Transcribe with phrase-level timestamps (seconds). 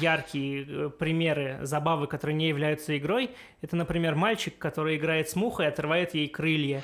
[0.00, 3.30] Яркие э, примеры забавы, которые не являются игрой,
[3.62, 6.82] это, например, мальчик, который играет с мухой и отрывает ей крылья.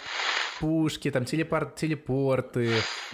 [0.60, 2.70] Пушки, там телепорт, телепорты.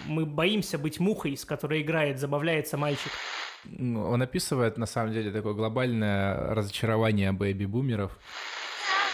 [0.07, 3.11] Мы боимся быть мухой, с которой играет, забавляется мальчик.
[3.65, 8.13] Ну, Он описывает, на самом деле, такое глобальное разочарование бэйби-бумеров.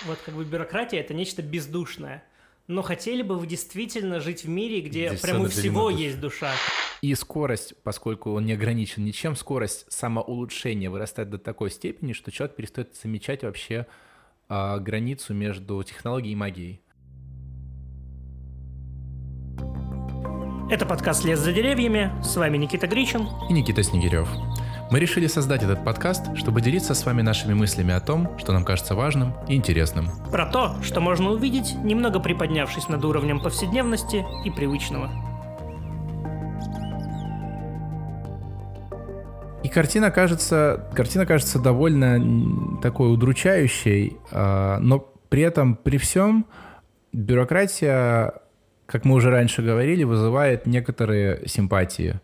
[0.06, 2.22] Вот как бы бюрократия— это нечто бездушное.
[2.66, 6.52] Но хотели бы вы действительно жить в мире, где Здесь прям у всего есть душа?
[7.00, 12.56] И скорость, поскольку он не ограничен ничем, скорость самоулучшения вырастает до такой степени, что человек
[12.56, 13.86] перестает замечать вообще
[14.48, 16.82] а, границу между технологией и магией.
[20.70, 22.12] Это подкаст «Лес за деревьями».
[22.22, 23.26] С вами Никита Гричин.
[23.48, 24.28] И Никита Снегирев.
[24.90, 28.64] Мы решили создать этот подкаст, чтобы делиться с вами нашими мыслями о том, что нам
[28.64, 30.08] кажется важным и интересным.
[30.30, 35.27] Про то, что можно увидеть, немного приподнявшись над уровнем повседневности и привычного.
[39.68, 46.46] И картина кажется, картина кажется довольно такой удручающей, а, но при этом, при всем,
[47.12, 48.32] бюрократия,
[48.86, 52.18] как мы уже раньше говорили, вызывает некоторые симпатии.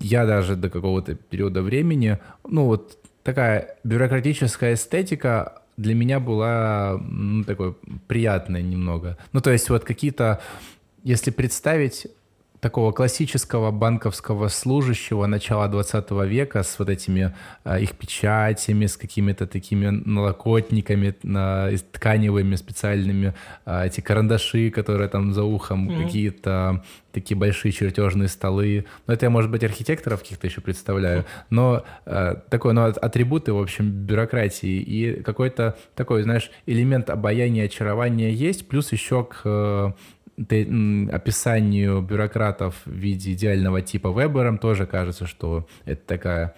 [0.00, 7.44] Я даже до какого-то периода времени, ну вот такая бюрократическая эстетика для меня была ну,
[7.44, 7.76] такой
[8.06, 9.18] приятной немного.
[9.34, 10.40] Ну то есть вот какие-то,
[11.02, 12.06] если представить
[12.62, 19.48] такого классического банковского служащего начала 20 века с вот этими а, их печатями, с какими-то
[19.48, 26.04] такими налокотниками на, тканевыми специальными, а, эти карандаши, которые там за ухом, Мгм.
[26.04, 28.86] какие-то такие большие чертежные столы.
[29.08, 33.52] Ну, это я, может быть, архитекторов каких-то еще представляю, но э, такой, ну, от- атрибуты,
[33.52, 39.94] в общем, бюрократии и какой-то такой, знаешь, элемент обаяния, очарования есть, плюс еще к м,
[40.48, 46.54] описанию бюрократов в виде идеального типа Вебером тоже кажется, что это такая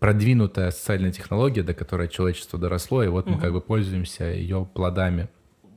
[0.00, 5.28] продвинутая социальная технология, до которой человечество доросло, и вот мы как бы пользуемся ее плодами.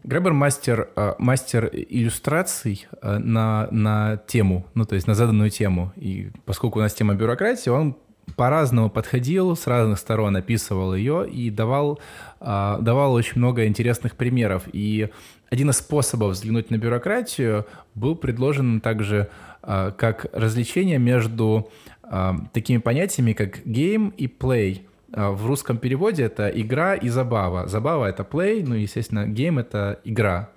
[0.03, 5.91] Гребер мастер, э, мастер иллюстраций э, на, на тему, ну то есть на заданную тему.
[5.97, 7.97] И поскольку у нас тема бюрократии, он
[8.35, 11.99] по-разному подходил, с разных сторон описывал ее и давал,
[12.39, 14.63] а, давал очень много интересных примеров.
[14.71, 15.09] И
[15.49, 19.29] один из способов взглянуть на бюрократию был предложен также
[19.61, 21.71] а, как развлечение между
[22.03, 24.85] а, такими понятиями, как game и play.
[25.11, 27.67] В русском переводе это игра и забава.
[27.67, 30.51] Забава— это play, ну, естественно, game— это игра.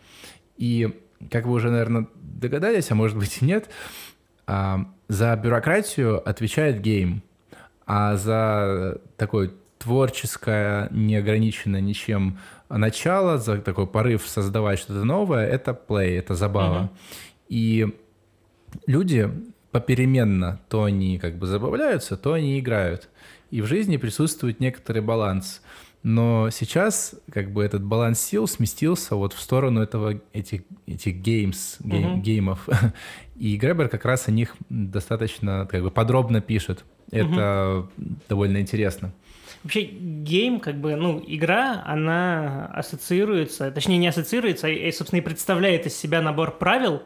[0.58, 1.00] И,
[1.30, 3.70] как вы уже, наверное, догадались, а может быть и нет,
[4.46, 7.22] за бюрократию отвечает game,
[7.94, 12.38] а за такое творческое, неограниченное ничем
[12.70, 16.78] начало, за такой порыв создавать что-то новое, это play, это забава.
[16.78, 16.90] Мгм.
[17.48, 17.98] И
[18.86, 19.30] люди
[19.72, 23.10] попеременно, то они как бы забавляются, то они играют.
[23.50, 25.60] И в жизни присутствует некоторый баланс.
[26.02, 31.76] Но сейчас как бы этот баланс сил сместился вот в сторону этого, этих, этих games,
[31.80, 32.22] гей- Мгм.
[32.22, 32.68] геймов.
[33.36, 36.84] И Гребер как раз о них достаточно как бы подробно пишет.
[37.12, 37.88] Это
[38.28, 39.12] довольно интересно.
[39.62, 45.22] Вообще, гейм, как бы, ну, игра, она ассоциируется, точнее, не ассоциируется, а, и, собственно, и
[45.22, 47.02] представляет из себя набор правил.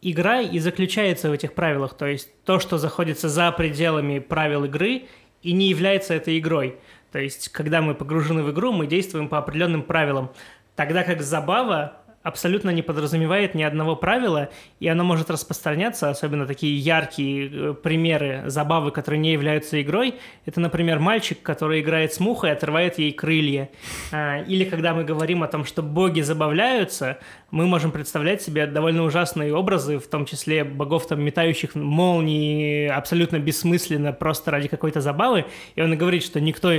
[0.00, 5.04] Игра и заключается в этих правилах, то есть то, что заходится за пределами правил игры
[5.42, 6.76] и не является этой игрой.
[7.10, 10.30] То есть, когда мы погружены в игру, мы действуем по определенным правилам.
[10.76, 14.48] Тогда как забава абсолютно не подразумевает ни одного правила,
[14.80, 20.14] и оно может распространяться, особенно такие яркие э, примеры забавы, которые не являются игрой.
[20.46, 23.68] Это, например, мальчик, который играет с мухой и отрывает ей крылья.
[24.10, 27.18] А, Или когда мы говорим о том, что боги забавляются,
[27.50, 33.38] мы можем представлять себе довольно ужасные образы, в том числе богов, там, метающих молнии абсолютно
[33.38, 35.44] бессмысленно, просто ради какой-то забавы.
[35.74, 36.72] И он говорит, что никто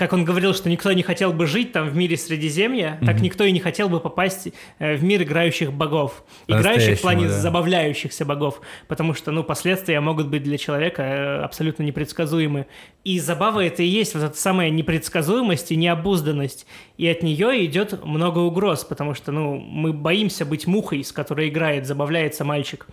[0.00, 3.24] как он говорил, что никто не хотел бы жить там в мире Средиземья, так Мгм.
[3.24, 6.24] никто и не хотел бы попасть э, в мир играющих богов.
[6.46, 7.38] Играющих в плане да.
[7.38, 12.66] забавляющихся богов, потому что, ну, последствия могут быть для человека э, абсолютно непредсказуемы.
[13.04, 16.66] И забава это и есть вот эта самая непредсказуемость и необузданность.
[16.96, 21.50] И от нее идет много угроз, потому что, ну, мы боимся быть мухой, с которой
[21.50, 22.86] играет, забавляется мальчик.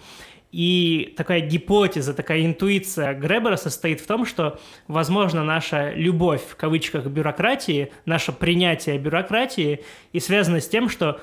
[0.51, 7.05] И такая гипотеза, такая интуиция Гребера состоит в том, что, возможно, наша любовь, в кавычках,
[7.07, 9.83] бюрократии, наше принятие бюрократии
[10.13, 11.19] и связано с тем, что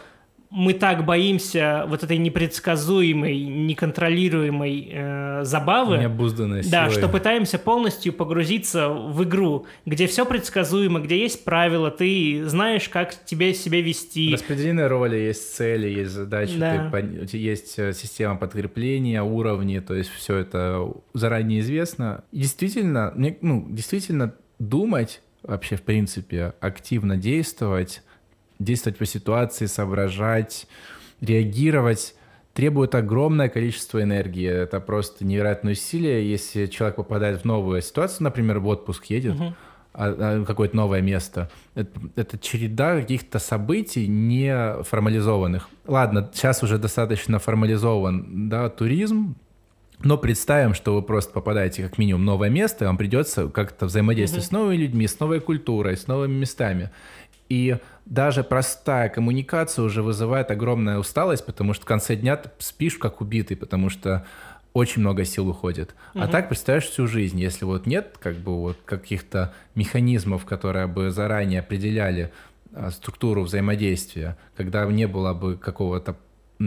[0.55, 6.91] мы так боимся вот этой непредсказуемой, неконтролируемой э, забавы, да, силой.
[6.91, 13.25] что пытаемся полностью погрузиться в игру, где все предсказуемо, где есть правила, ты знаешь, как
[13.25, 14.33] тебе себя вести.
[14.33, 16.89] Распределены роли, есть цели, есть задачи, Да.
[16.93, 22.23] ты есть э, система подкрепления, уровни, то есть все это заранее известно.
[22.31, 28.03] Действительно, мне, ну, действительно думать, вообще, в принципе, активно действовать,
[28.65, 30.67] действовать по ситуации, соображать,
[31.21, 32.15] реагировать,
[32.55, 34.49] требует огромное количество энергии.
[34.49, 36.31] Это просто невероятное усилие.
[36.31, 39.55] Если человек попадает в новую ситуацию, например, в отпуск едет, угу.
[39.93, 45.69] а, а, какое-то новое место, это, это череда каких-то событий не формализованных.
[45.87, 49.37] Ладно, сейчас уже достаточно формализован да, туризм,
[50.05, 53.87] но представим, что вы просто попадаете как минимум в новое место, и вам придется как-то
[53.87, 54.49] взаимодействовать mm-hmm.
[54.49, 56.91] с новыми людьми, с новой культурой, с новыми местами.
[57.55, 62.99] И даже простая коммуникация уже вызывает огромную усталость, потому что в конце дня ты спишь
[62.99, 64.27] как убитый, потому что
[64.73, 65.95] очень много сил уходит.
[66.15, 66.25] Угу.
[66.25, 71.13] А так представляешь всю жизнь, если вот нет как бы вот каких-то механизмов, которые бы
[71.13, 72.33] заранее определяли
[72.73, 76.17] а, структуру взаимодействия, когда не было бы какого-то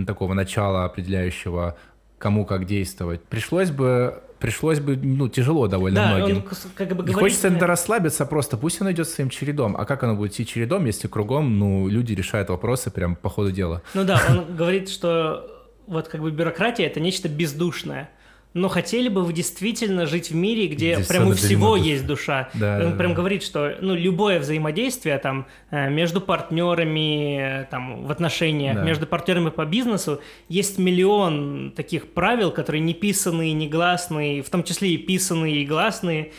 [0.05, 1.77] такого начала определяющего,
[2.17, 6.37] кому как действовать, пришлось бы пришлось бы, ну, тяжело довольно да, многим.
[6.37, 6.43] Он
[6.75, 7.15] как бы говорит...
[7.15, 9.75] И хочется иногда расслабиться просто, пусть оно идет своим чередом.
[9.77, 13.51] А как оно будет идти чередом, если кругом, ну, люди решают вопросы прям по ходу
[13.51, 13.81] дела?
[13.93, 18.09] Ну да, он говорит, что вот как бы бюрократия— это нечто бездушное
[18.53, 21.85] но хотели бы вы действительно жить в мире, где Здесь прям у всего душ.
[21.85, 22.49] есть душа.
[22.53, 23.17] Да, Он да, прям да.
[23.17, 28.83] говорит, что ну, любое взаимодействие там э, между партнерами, там, в отношениях, да.
[28.83, 34.63] между партнерами по бизнесу, есть миллион таких правил, которые не писанные, не гласные, в том
[34.63, 36.31] числе и писанные, и гласные,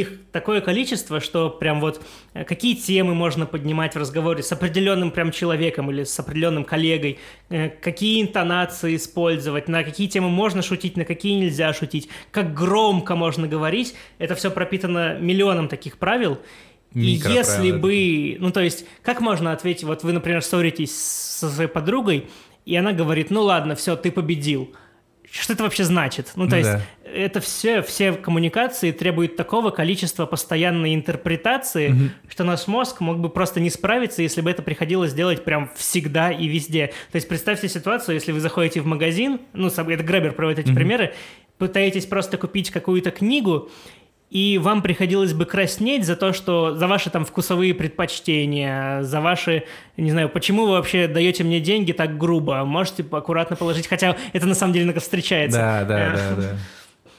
[0.00, 2.02] их такое количество, что прям вот
[2.34, 7.18] э, какие темы можно поднимать в разговоре с определенным прям человеком или с определенным коллегой,
[7.50, 13.16] э, какие интонации использовать, на какие темы можно шутить, на какие нельзя шутить, как громко
[13.16, 16.38] можно говорить, это все пропитано миллионом таких правил.
[16.94, 21.68] И если бы, ну то есть, как можно ответить, вот вы, например, ссоритесь со своей
[21.68, 22.28] подругой,
[22.66, 24.74] и она говорит, ну ладно, все, ты победил
[25.40, 26.32] что это вообще значит?
[26.36, 26.82] Ну, то есть, да.
[27.04, 32.10] это все, все коммуникации требуют такого количества постоянной интерпретации, угу.
[32.28, 36.30] что наш мозг мог бы просто не справиться, если бы это приходилось делать прям всегда
[36.30, 36.88] и везде.
[37.10, 40.76] То есть, представьте ситуацию, если вы заходите в магазин, ну, это Гребер проводит эти угу.
[40.76, 41.14] примеры,
[41.56, 43.70] пытаетесь просто купить какую-то книгу,
[44.32, 49.64] и вам приходилось бы краснеть за то, что за ваши там вкусовые предпочтения, за ваши,
[49.98, 54.46] не знаю, почему вы вообще даете мне деньги так грубо, можете аккуратно положить, хотя это
[54.46, 55.58] на самом деле встречается.
[55.58, 56.58] Да, да, да, да.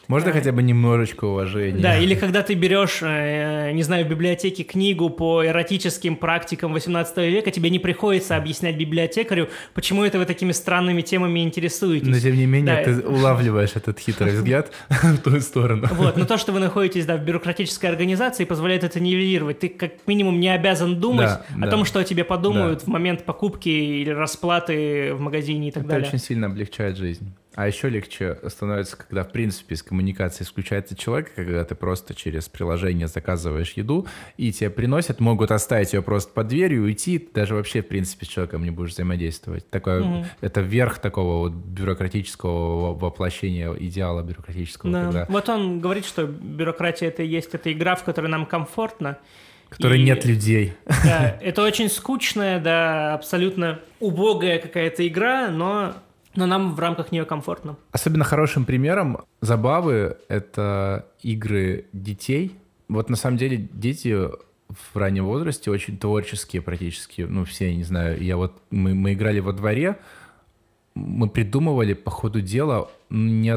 [0.07, 1.81] Можно хотя бы немножечко уважения.
[1.81, 7.29] Да, или когда ты берешь, э, не знаю, в библиотеке книгу по эротическим практикам 18
[7.29, 12.07] века, тебе не приходится объяснять библиотекарю, почему это вы такими странными темами интересуетесь.
[12.07, 12.83] Но тем не менее, да.
[12.83, 15.87] ты улавливаешь этот хитрый взгляд в ту сторону.
[15.91, 19.59] Вот, но то, что вы находитесь да, в бюрократической организации, позволяет это нивелировать.
[19.59, 21.71] Ты как минимум не обязан думать да, о да.
[21.71, 22.85] том, что о тебе подумают да.
[22.85, 26.07] в момент покупки или расплаты в магазине и так это далее.
[26.07, 27.33] Это очень сильно облегчает жизнь.
[27.55, 32.49] А еще легче становится, когда, в принципе, из коммуникации исключается человек, когда ты просто через
[32.49, 34.07] приложение заказываешь еду,
[34.37, 38.25] и тебе приносят, могут оставить ее просто под дверью и уйти, даже вообще, в принципе,
[38.25, 39.69] с человеком не будешь взаимодействовать.
[39.69, 40.25] Такое, mm-hmm.
[40.41, 44.91] Это верх такого вот бюрократического воплощения идеала бюрократического.
[44.91, 45.03] Да.
[45.03, 45.25] Когда...
[45.29, 49.19] Вот он говорит, что бюрократия это и есть эта игра, в которой нам комфортно,
[49.69, 50.73] которой и, нет людей.
[51.03, 55.95] Да, это очень скучная, да, абсолютно убогая какая-то игра, но
[56.35, 57.77] но нам в рамках нее комфортно.
[57.91, 62.57] Особенно хорошим примером забавы— это игры детей.
[62.87, 64.29] Вот на самом деле дети
[64.69, 67.21] в раннем возрасте очень творческие практически.
[67.21, 68.61] Ну, все, не знаю, я вот...
[68.71, 69.99] Мы, мы играли во дворе,
[70.95, 73.55] мы придумывали по ходу дела не,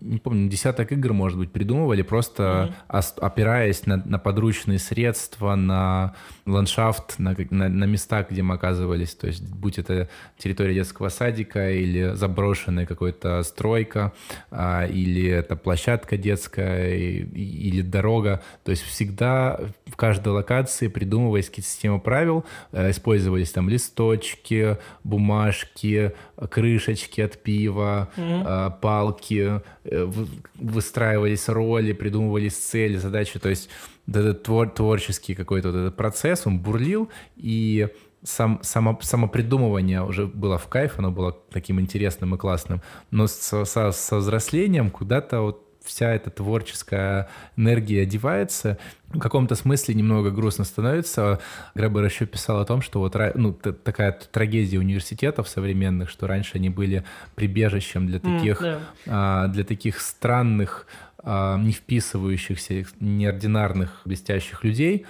[0.00, 3.18] не помню, десяток игр, может быть, придумывали, просто mm-hmm.
[3.20, 6.14] опираясь на, на подручные средства, на
[6.46, 11.72] ландшафт, на, на, на места, где мы оказывались, то есть будь это территория детского садика
[11.72, 14.12] или заброшенная какая-то стройка,
[14.52, 21.48] а, или это площадка детская, и, или дорога, то есть всегда в каждой локации придумывались
[21.48, 26.12] какие-то системы правил, э, использовались там листочки, бумажки,
[26.50, 30.12] крышечки от пива, mm-hmm палки, э,
[30.54, 33.38] выстраивались роли, придумывались цели, задачи.
[33.38, 33.68] То есть
[34.08, 37.88] этот твор, творческий какой-то вот этот процесс, он бурлил, и
[38.22, 42.82] сам, само, самопридумывание уже было в кайф, оно было таким интересным и классным.
[43.10, 48.78] Но со, со, со взрослением куда-то вот вся эта творческая энергия одевается,
[49.08, 51.40] в каком-то смысле немного грустно становится.
[51.74, 56.68] Гребер еще писал о том, что вот ну, такая трагедия университетов современных, что раньше они
[56.68, 59.46] были прибежищем для таких, mm, да.
[59.48, 65.06] для таких странных а, не вписывающихся, неординарных, блестящих людей,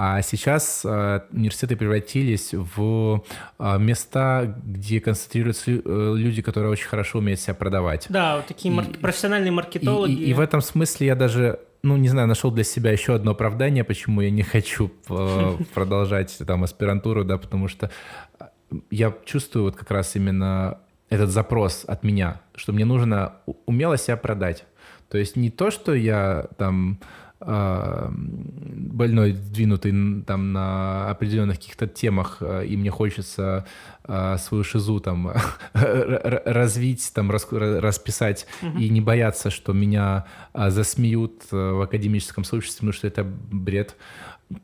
[0.00, 3.24] а сейчас а, университеты превратились в
[3.58, 8.06] а, места, где концентрируются э, люди, которые очень хорошо умеют себя продавать.
[8.08, 8.96] Да, вот такие и, марк...
[8.98, 10.12] профессиональные маркетологи.
[10.12, 13.14] И, и, и в этом смысле я даже ну, не знаю, нашел для себя еще
[13.14, 17.90] одно оправдание, почему я не хочу э, продолжать там аспирантуру, да, потому что
[18.90, 23.34] я чувствую вот как раз именно этот запрос от меня, что мне нужно
[23.66, 24.64] умело себя продать.
[25.10, 26.98] То есть не то, что я там
[27.40, 29.92] а, больной, двинутый
[30.26, 33.64] там на определенных каких-то темах, а, и мне хочется
[34.02, 35.32] а, свою шизу там
[35.72, 38.78] развить, там расписать угу.
[38.78, 43.94] и не бояться, что меня засмеют в академическом сообществе, потому что это бред.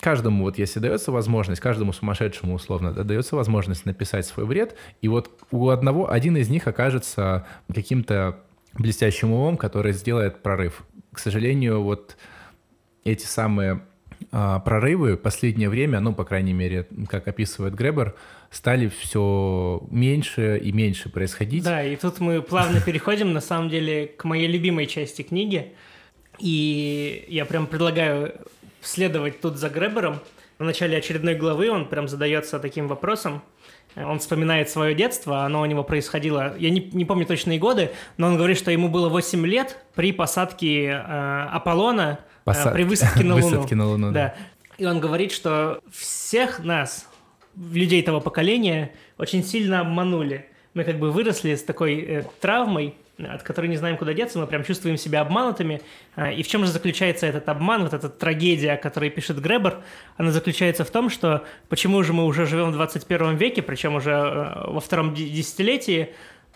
[0.01, 5.07] Каждому, вот если дается возможность, каждому сумасшедшему условно, да, дается возможность написать свой бред, и
[5.07, 8.41] вот у одного, один из них окажется каким-то
[8.79, 10.85] блестящим умом, который сделает прорыв.
[11.13, 12.17] К сожалению, вот
[13.05, 13.83] эти самые
[14.33, 18.15] а, прорывы в последнее время, ну, по крайней мере, как описывает Гребер,
[18.51, 21.65] стали все меньше и меньше происходить.
[21.65, 25.73] Да, и тут мы плавно переходим, на самом деле, к моей любимой части книги.
[26.39, 28.35] И я прям предлагаю
[28.81, 30.21] следовать тут за Гребером.
[30.59, 33.43] В начале очередной главы он прям задается таким вопросом.
[33.97, 38.27] Он вспоминает свое детство, оно у него происходило, я не, не помню точные годы, но
[38.27, 42.73] он говорит, что ему было 8 лет при посадке э, Аполлона Посад...
[42.73, 43.47] при высадке на Луну.
[43.47, 44.35] Высадке на Луну, да.
[44.79, 47.09] И он говорит, что всех нас,
[47.57, 50.47] людей того поколения, очень сильно обманули.
[50.75, 54.47] Мы как бы выросли с такой э, травмой, от которой не знаем, куда деться, мы
[54.47, 55.81] прям чувствуем себя обманутыми.
[56.17, 59.83] А, и в чем же заключается этот обман, вот эта трагедия, о которой пишет Гребер?
[60.17, 64.11] Она заключается в том, что почему же мы уже живем в 21 веке, причем уже
[64.11, 66.11] э, во втором десятилетии,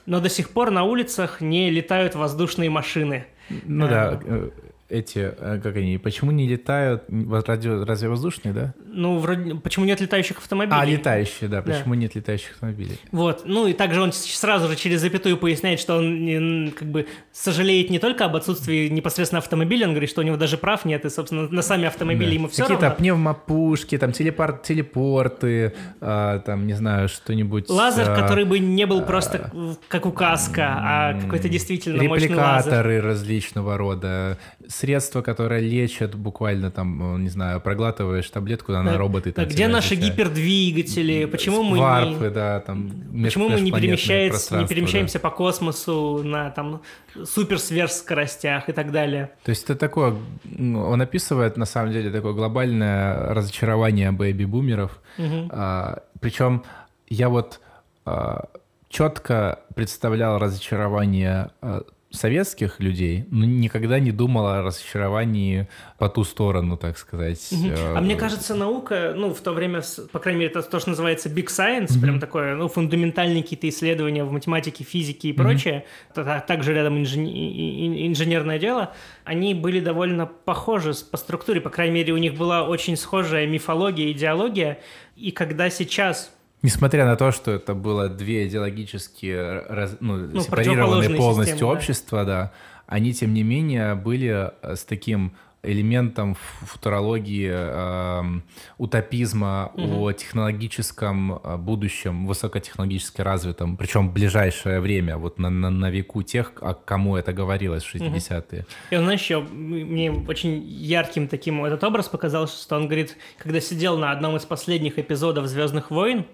[0.07, 3.27] но до сих пор на улицах не летают воздушные машины.
[3.65, 4.51] Ну да, э,
[4.89, 7.05] эти, э, как они, почему не летают,
[7.47, 8.75] радио, разве воздушные, да?
[8.87, 10.81] Ну, вроде, почему нет летающих автомобилей?
[10.81, 12.01] А, летающие, да, почему да.
[12.01, 12.99] нет летающих автомобилей?
[13.13, 17.91] Вот, ну и также он сразу же через запятую поясняет, что он как бы сожалеет
[17.91, 21.11] не только об отсутствии непосредственно автомобиля, он говорит, что у него даже прав нет, и,
[21.11, 22.35] собственно, на сами автомобили да.
[22.35, 22.97] ему все Какие-то равно.
[22.97, 27.69] пневмопушки, там телепорт, телепорты, а, там, не знаю, что-нибудь...
[27.69, 32.73] Лазер, а, который бы не был просто а, как указка, а какой-то действительно мощный лазер.
[32.73, 34.39] Репликаторы различного рода,
[34.79, 39.45] средства, которые лечат буквально там, э, не знаю, проглатываешь таблетку, она да, роботы там.
[39.45, 40.13] Да, где наши лечает.
[40.13, 41.25] гипердвигатели?
[41.25, 42.31] Почему мы Варпы, не...
[42.31, 42.93] да, там.
[43.23, 45.21] Почему мы не, перемещаемся, не перемещаемся да.
[45.21, 46.83] по космосу на там
[47.25, 49.33] суперсверхскоростях и так далее?
[49.43, 55.01] То есть это такое, ну, он описывает на самом деле такое глобальное разочарование бэйби-бумеров.
[55.19, 55.49] Угу.
[55.51, 56.63] А, причем
[57.09, 57.61] я вот
[58.05, 58.49] а,
[58.89, 61.83] четко представлял разочарование а,
[62.19, 67.49] советских людей, но никогда не думал о разочаровании по ту сторону, так сказать.
[67.51, 67.73] Угу.
[67.97, 69.83] А мне кажется, наука, ну, в то время,
[70.13, 72.01] по крайней мере, это то, что называется big science, угу.
[72.01, 75.85] прям такое, ну, фундаментальные какие-то исследования в математике, физике и прочее,
[76.15, 76.25] угу.
[76.47, 78.93] также рядом инжи- инженерное дело,
[79.25, 84.11] они были довольно похожи по структуре, по крайней мере, у них была очень схожая мифология,
[84.13, 84.79] идеология,
[85.17, 86.31] и когда сейчас
[86.63, 92.25] Несмотря на то, что это было две идеологически раз, ну, ну, сепарированные полностью системы, общества,
[92.25, 92.43] да.
[92.43, 92.53] да,
[92.87, 95.37] они, тем не менее, были э, с таким
[95.71, 98.41] элементом футурологии, э,
[98.79, 100.05] утопизма угу.
[100.05, 106.53] о технологическом будущем, высокотехнологически развитом, причем в ближайшее время, вот на, на, на веку тех,
[106.85, 108.61] кому это говорилось в 60-е.
[108.61, 108.67] Угу.
[108.91, 113.61] И он, знаешь, еще мне очень ярким таким этот образ показался, что он говорит, когда
[113.61, 116.25] сидел на одном из последних эпизодов «Звездных войн»,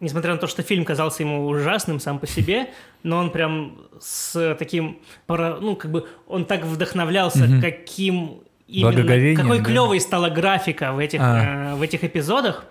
[0.00, 2.70] несмотря на то, что фильм казался ему ужасным сам по себе,
[3.02, 7.60] но он прям с таким, ну, как бы, он так вдохновлялся, mm-hmm.
[7.60, 9.64] каким именно, какой да?
[9.64, 11.72] клевой стала графика в этих, а.
[11.72, 12.66] э, в этих эпизодах.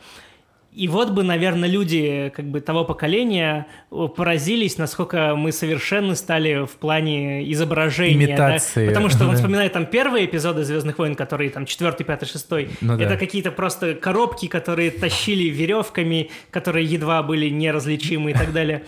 [0.78, 6.72] И вот бы, наверное, люди как бы того поколения поразились, насколько мы совершенны стали в
[6.74, 8.26] плане изображения.
[8.26, 8.86] Имитации.
[8.86, 8.92] Да?
[8.92, 12.70] Потому что он вспоминает там первые эпизоды «Звездных войн», которые там четвертый, пятый, шестой.
[12.82, 13.18] Ну, Это да.
[13.18, 18.84] какие-то просто коробки, которые тащили веревками, которые едва были неразличимы и так далее.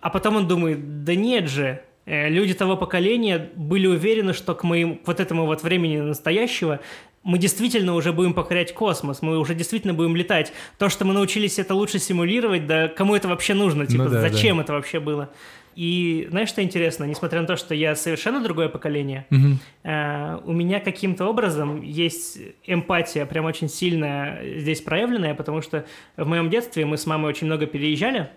[0.00, 5.00] А потом он думает, да нет же, люди того поколения были уверены, что к моим
[5.04, 6.80] вот этому вот времени настоящего
[7.22, 10.52] мы действительно уже будем покорять космос, мы уже действительно будем летать.
[10.78, 13.86] То, что мы научились это лучше симулировать, да кому это вообще нужно?
[13.86, 14.62] Типа, ну, да, зачем да.
[14.62, 15.28] это вообще было?
[15.76, 17.04] И знаешь, что интересно?
[17.04, 19.58] Несмотря на то, что я совершенно другое поколение, угу.
[19.84, 25.84] э, у меня каким-то образом есть эмпатия прям очень сильно здесь проявленная, потому что
[26.16, 28.30] в моем детстве мы с мамой очень много переезжали.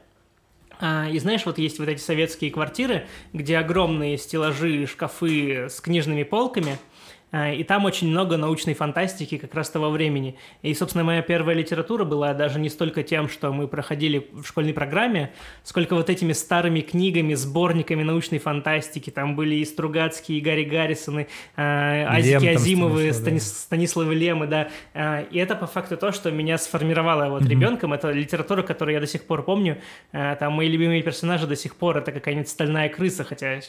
[0.82, 6.24] А, и знаешь, вот есть вот эти советские квартиры, где огромные стеллажи, шкафы с книжными
[6.24, 6.78] полками–
[7.34, 10.36] и там очень много научной фантастики как раз того времени.
[10.62, 14.74] И, собственно, моя первая литература была даже не столько тем, что мы проходили в школьной
[14.74, 15.32] программе,
[15.64, 19.10] сколько вот этими старыми книгами, сборниками научной фантастики.
[19.10, 23.58] Там были и Стругацкие, и Гарри Гаррисоны, э, Азики Азимовы, Станис, да.
[23.60, 24.70] Станиславы Лемы, да.
[24.94, 27.50] Э, и это по факту то, что меня сформировало вот mm-hmm.
[27.50, 27.94] ребенком.
[27.94, 29.78] Это литература, которую я до сих пор помню.
[30.12, 33.60] Э, там мои любимые персонажи до сих пор это какая-нибудь стальная крыса, хотя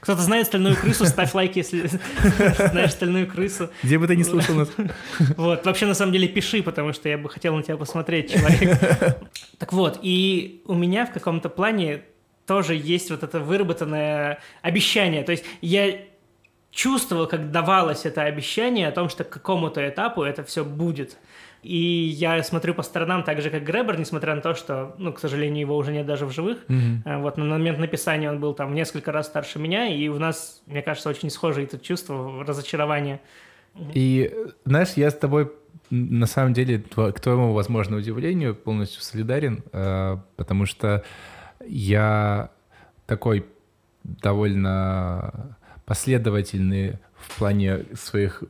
[0.00, 1.86] кто-то знает стальную крысу, ставь лайк, если
[2.70, 3.70] знаешь стальную крысу.
[3.82, 4.70] Где бы ты не слушал нас.
[5.36, 8.78] Вот, вообще на самом деле пиши, потому что я бы хотел на тебя посмотреть, человек.
[9.58, 12.02] Так вот, и у меня в каком-то плане
[12.46, 15.22] тоже есть вот это выработанное обещание.
[15.22, 15.98] То есть я
[16.72, 21.16] чувствовал, как давалось это обещание о том, что к какому-то этапу это все будет.
[21.62, 25.20] И я смотрю по сторонам так же, как Гребер, несмотря на то, что, ну, к
[25.20, 26.58] сожалению, его уже нет даже в живых.
[26.66, 27.20] Mm-hmm.
[27.20, 30.62] Вот на момент написания он был там в несколько раз старше меня, и у нас,
[30.66, 33.20] мне кажется, очень схожие тут чувства разочарования.
[33.94, 35.52] И, знаешь, я с тобой
[35.90, 41.04] на самом деле, к твоему, возможно, удивлению, полностью солидарен, э, потому что
[41.66, 42.50] я
[43.06, 43.44] такой
[44.02, 48.42] довольно последовательный в плане своих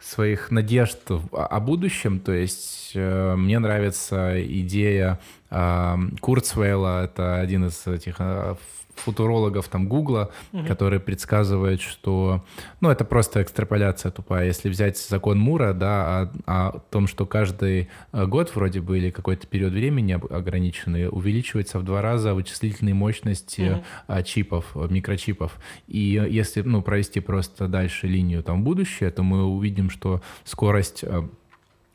[0.00, 2.20] своих надежд о будущем.
[2.20, 5.18] То есть э, мне нравится идея
[5.50, 8.54] э, Курцвейла, это один из этих э,
[8.98, 10.64] футурологов там Гугла, угу.
[10.66, 12.44] который предсказывает, что,
[12.80, 14.46] ну, это просто экстраполяция тупая.
[14.46, 19.10] Если взять закон Мура, да, о, о том, что каждый э, год вроде бы или
[19.10, 24.22] какой-то период времени ограниченный увеличивается в два раза вычислительные мощности угу.
[24.22, 25.58] чипов, микрочипов.
[25.86, 31.04] И если, ну, провести просто дальше линию там в будущее, то мы увидим, что скорость
[31.04, 31.22] э,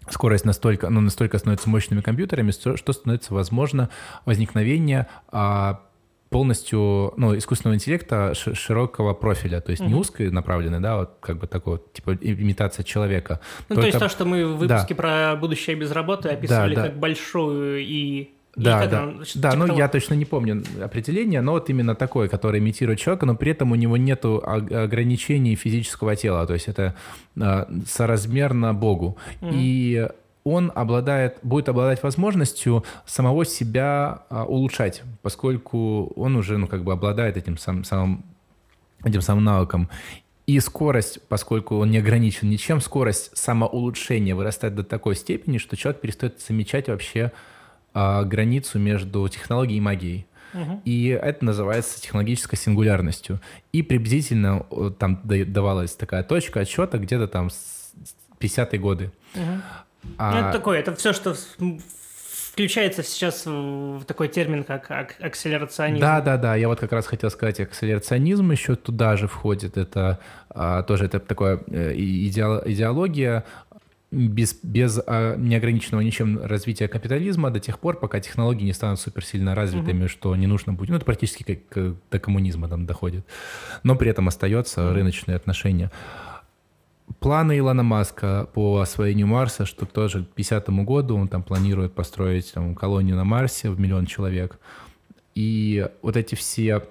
[0.09, 3.89] скорость настолько, ну, настолько становится мощными компьютерами, что становится возможно
[4.25, 5.81] возникновение а,
[6.33, 9.87] полностью, ну, искусственного интеллекта широкого профиля, то есть mm-hmm.
[9.87, 13.39] не узкой направленной, да, вот как бы такой, типа, имитация человека.
[13.69, 13.81] Ну, Только...
[13.81, 15.01] то есть то, что мы в выпуске да.
[15.01, 16.87] про будущее без работы описывали да, да.
[16.89, 19.79] как большую и да, да, он, да, типа ну того...
[19.79, 23.71] я точно не помню определение, но вот именно такое, которое имитирует человека, но при этом
[23.71, 26.93] у него нет ограничений физического тела, то есть это
[27.35, 29.17] э, соразмерно Богу.
[29.41, 29.51] Mm-hmm.
[29.53, 30.07] И
[30.43, 36.91] он обладает, будет обладать возможностью самого себя а, улучшать, поскольку он уже, ну, как бы
[36.91, 38.23] обладает этим сам, самым,
[39.03, 39.89] этим самым навыком.
[40.45, 46.01] И скорость, поскольку он не ограничен ничем, скорость самоулучшения вырастает до такой степени, что человек
[46.01, 47.31] перестает замечать вообще
[47.93, 50.27] а, границу между технологией и магией.
[50.53, 50.81] Угу.
[50.85, 53.39] И это называется технологической сингулярностью.
[53.71, 54.65] И приблизительно
[54.99, 57.49] там давалась такая точка отсчета где-то там
[58.39, 59.11] 50-е годы.
[59.35, 59.61] Угу.
[60.17, 60.31] А...
[60.31, 61.35] Ну, это такое, это все, что
[62.53, 66.01] включается сейчас в такой термин, как акселерационизм.
[66.01, 66.55] Да, да, да.
[66.55, 69.75] Я вот как раз хотел сказать, акселерационизм еще туда же входит.
[69.77, 73.43] Это а, тоже это такая э, идеология
[74.11, 79.55] без, без а, неограниченного ничем развития капитализма до тех пор, пока технологии не станут суперсильно
[79.55, 80.09] развитыми, угу.
[80.09, 80.89] что не нужно будет.
[80.89, 83.25] Ну, это практически как до коммунизма там доходит.
[83.81, 84.93] Но при этом остается угу.
[84.93, 85.91] рыночные отношения
[87.19, 92.53] планы Илона Маска по освоению Марса, что тоже к 50 году он там планирует построить
[92.53, 94.59] там, колонию на Марсе в миллион человек.
[95.35, 96.83] И вот эти все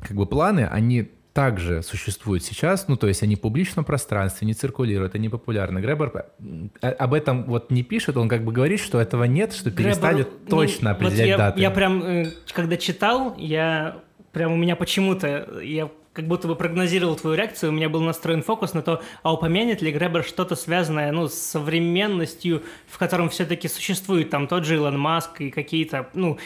[0.00, 4.54] как бы планы, они также существуют сейчас, ну, то есть они в публичном пространстве, не
[4.54, 5.80] циркулируют, они популярны.
[5.80, 6.26] Гребер
[6.80, 9.92] э, об этом вот не пишет, он как бы говорит, что этого нет, что Гребер,
[9.92, 11.60] перестали ну, точно определять вот я, даты.
[11.60, 13.96] Я прям, э, когда читал, я
[14.32, 18.42] прям у меня почему-то, я как будто бы прогнозировал твою реакцию, у меня был настроен
[18.42, 23.66] фокус на то, а упомянет ли Гребер что-то связанное ну, с современностью, в котором все-таки
[23.66, 26.38] существует там тот же Илон Маск и какие-то, ну,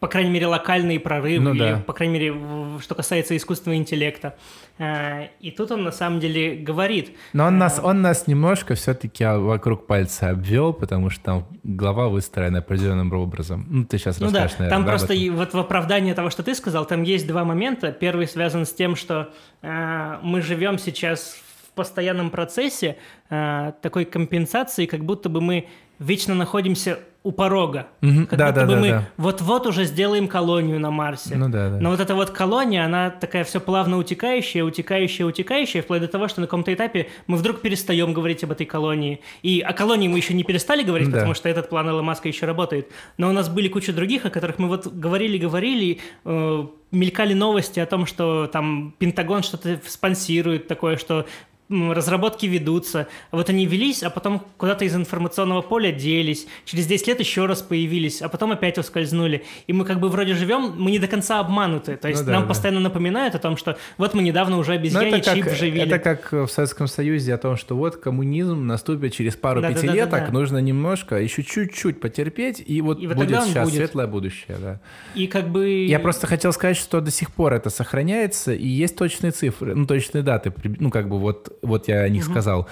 [0.00, 1.82] по крайней мере, локальные прорывы, ну, или, да.
[1.84, 4.36] по крайней мере, что касается искусственного интеллекта.
[4.78, 7.16] А, и тут он на самом деле говорит.
[7.32, 12.08] Но он нас, а, он нас немножко все-таки вокруг пальца обвел, потому что там глава
[12.08, 13.66] выстроена определенным образом.
[13.68, 14.64] Ну, ты сейчас ну, расскажешь, да.
[14.64, 14.76] наверное.
[14.76, 17.90] Там да, просто и вот в оправдании того, что ты сказал, там есть два момента.
[17.90, 19.32] Первый связан с тем, что
[19.62, 22.96] э, мы живем сейчас в постоянном процессе
[23.30, 25.66] э, такой компенсации, как будто бы мы
[25.98, 27.88] вечно находимся у порога.
[28.00, 29.08] Угу, как да, будто да, бы да, мы да.
[29.16, 31.36] вот-вот уже сделаем колонию на Марсе.
[31.36, 31.78] Ну, да, да.
[31.78, 36.28] Но вот эта вот колония, она такая все плавно утекающая, утекающая, утекающая, вплоть до того,
[36.28, 39.20] что на каком-то этапе мы вдруг перестаем говорить об этой колонии.
[39.42, 41.16] И о колонии мы еще не перестали говорить, да.
[41.16, 42.88] потому что этот план Илона Маска еще работает.
[43.18, 47.86] Но у нас были куча других, о которых мы вот говорили-говорили, э, мелькали новости о
[47.86, 51.26] том, что там Пентагон что-то спонсирует такое, что
[51.68, 53.08] разработки ведутся.
[53.30, 57.62] вот они велись, а потом куда-то из информационного поля делись, через 10 лет еще раз
[57.62, 59.44] появились, а потом опять ускользнули.
[59.66, 61.96] И мы как бы вроде живем, мы не до конца обмануты.
[61.96, 62.48] То есть ну, да, нам да.
[62.48, 65.86] постоянно напоминают о том, что вот мы недавно уже обезьяне ну, чип как, вживили.
[65.86, 70.10] Это как в Советском Союзе о том, что вот коммунизм наступит через пару да, пятилеток,
[70.10, 70.32] да, да, да, да.
[70.32, 73.76] нужно немножко, еще чуть-чуть потерпеть, и вот, и вот будет сейчас будет.
[73.76, 74.56] светлое будущее.
[74.60, 74.80] Да.
[75.14, 75.86] И как бы...
[75.86, 79.86] Я просто хотел сказать, что до сих пор это сохраняется, и есть точные цифры, ну,
[79.86, 82.32] точные даты, ну, как бы вот, вот я о них угу.
[82.32, 82.68] сказал.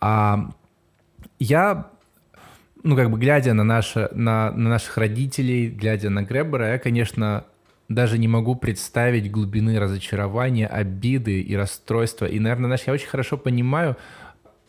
[0.00, 0.50] А
[1.38, 1.90] я
[2.86, 7.44] ну, как бы глядя на, наше, на, на наших родителей, глядя на Гребера, я, конечно,
[7.88, 12.26] даже не могу представить глубины разочарования, обиды и расстройства.
[12.26, 13.96] И, наверное, знаешь, я очень хорошо понимаю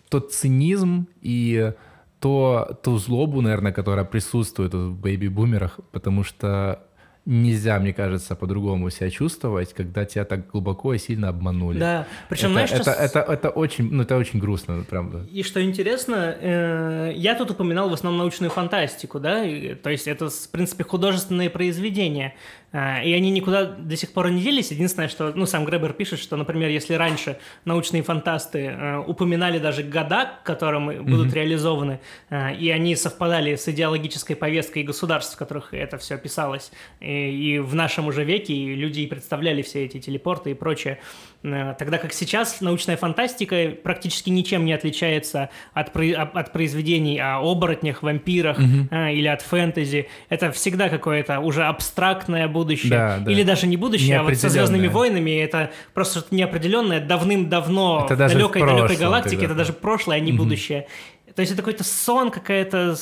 [0.09, 1.73] тот цинизм и
[2.19, 6.86] то, ту злобу, наверное, которая присутствует в бэйби-бумерах, потому что
[7.27, 11.77] нельзя, мне кажется, по-другому себя чувствовать, когда тебя так глубоко и сильно обманули.
[11.77, 12.91] Да, причем, это, знаешь, это, что...
[12.91, 15.27] это, это, очень, ну, это очень грустно, правда.
[15.29, 20.07] И что интересно, э, я тут упоминал в основном научную фантастику, да, и, то есть
[20.07, 22.33] это, в принципе, художественные произведения.
[22.79, 24.69] А, и они никуда до сих пор не делись.
[24.69, 29.81] Единственное, что, ну, сам Гребер пишет, что, например, если раньше научные фантасты э, упоминали даже
[29.81, 31.01] года, которым mm-hmm.
[31.01, 36.71] будут реализованы, э, и они совпадали с идеологической повесткой государств, в которых это все писалось,
[36.99, 40.99] и, и в нашем уже веке люди и представляли все эти телепорты и прочее,
[41.41, 48.57] тогда как сейчас научная фантастика практически ничем не отличается от, от произведений о оборотнях, вампирах
[48.57, 48.95] угу.
[49.09, 50.07] или от фэнтези.
[50.29, 52.89] Это всегда какое-то уже абстрактное будущее.
[52.89, 53.31] Да, да.
[53.31, 58.15] Или даже не будущее, а вот со «Звездными войнами» это просто что-то неопределенное, давным-давно это
[58.15, 60.43] в далекой-далекой галактике, это даже прошлое, а не угу.
[60.43, 60.87] будущее.
[61.35, 62.95] То есть это какой-то сон, какая-то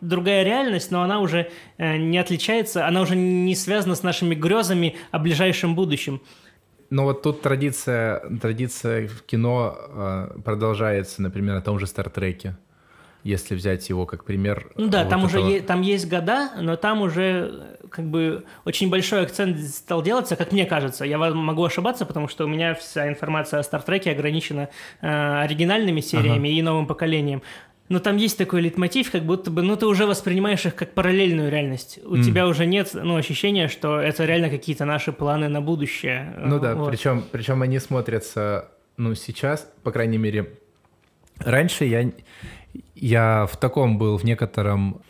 [0.00, 4.96] другая реальность, но она уже э, не отличается, она уже не связана с нашими грезами
[5.10, 6.22] о ближайшем будущем.
[6.90, 12.56] Но вот тут традиция, традиция в кино э, продолжается, например, на том же Стартреке.
[13.24, 14.70] Если взять его как пример.
[14.76, 15.40] Ну да, вот там этого...
[15.40, 20.36] уже е- там есть года, но там уже как бы очень большой акцент стал делаться,
[20.36, 21.04] как мне кажется.
[21.04, 24.70] Я могу ошибаться, потому что у меня вся информация о Стартреке ограничена
[25.02, 26.58] э, оригинальными сериями ага.
[26.58, 27.42] и новым поколением
[27.88, 31.50] но там есть такой лейтмотив, как будто бы, ну, ты уже воспринимаешь их как параллельную
[31.50, 31.98] реальность.
[32.04, 32.22] У mm.
[32.22, 36.34] тебя уже нет, ну, ощущения, что это реально какие-то наши планы на будущее.
[36.38, 36.90] Ну да, вот.
[36.90, 40.58] причем, причем они смотрятся, ну, сейчас, по крайней мере,
[41.38, 42.10] раньше я,
[42.94, 45.00] я в таком был, в некотором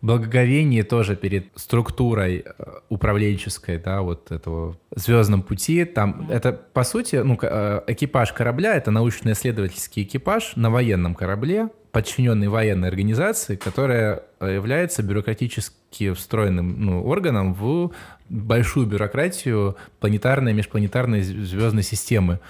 [0.00, 5.84] благоговении тоже перед структурой э, управленческой, да, вот этого звездном пути.
[5.84, 12.48] Там это, по сути, ну, э, экипаж корабля— это научно-исследовательский экипаж на военном корабле, подчиненный
[12.48, 17.92] военной организации, которая э, является бюрократически встроенным ну, органом в
[18.28, 22.40] большую бюрократию планетарной, межпланетарной звездной системы.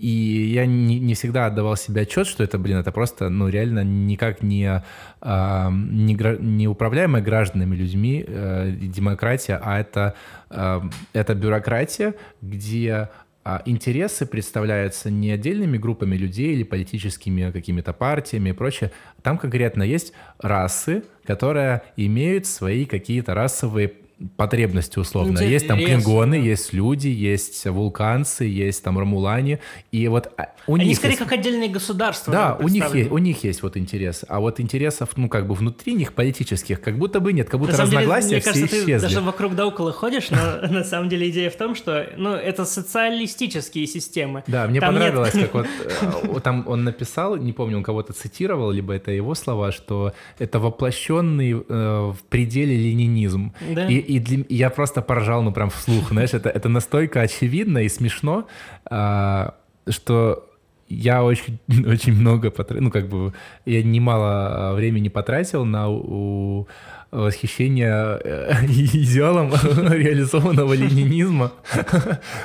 [0.00, 3.84] И я не, не всегда отдавал себе отчет, что это, блин, это просто, ну, реально
[3.84, 4.82] никак не,
[5.20, 10.14] а, не, не управляемая гражданами людьми а, демократия, а это,
[10.48, 10.82] а,
[11.12, 13.10] это бюрократия, где
[13.42, 18.92] а интересы представляются не отдельными группами людей или политическими какими-то партиями и прочее.
[19.22, 23.92] Там конкретно есть расы, которые имеют свои какие-то расовые
[24.36, 25.38] потребности условно.
[25.38, 26.44] Есть там клингоны, да.
[26.44, 29.60] есть люди, есть вулканцы, есть там ромулане,
[29.92, 31.22] и вот а, у Они них скорее есть...
[31.22, 32.32] как отдельные государства.
[32.32, 35.54] Да, у них есть, у них есть вот интерес, а вот интересов, ну как бы
[35.54, 38.76] внутри них политических, как будто бы нет, как будто на разногласия деле, мне все кажется,
[38.76, 39.06] исчезли.
[39.06, 42.32] Ты даже вокруг да около ходишь, но на самом деле идея в том, что ну
[42.32, 44.44] это социалистические системы.
[44.46, 45.66] Да, мне понравилось, как вот
[46.02, 50.58] э, там он написал, не помню, он кого-то цитировал, либо это его слова, что это
[50.58, 53.54] воплощенный э, в пределе ленинизм.
[53.88, 57.88] И и для, я просто поржал, ну, прям вслух, знаешь, это, это настолько очевидно и
[57.88, 58.46] смешно,
[58.90, 59.54] а,
[59.88, 60.48] что
[60.88, 63.32] я очень, очень много потратил, ну, как бы,
[63.66, 66.66] я немало времени потратил на у,
[67.10, 69.50] восхищение э, идеалом
[69.92, 71.52] реализованного ленинизма.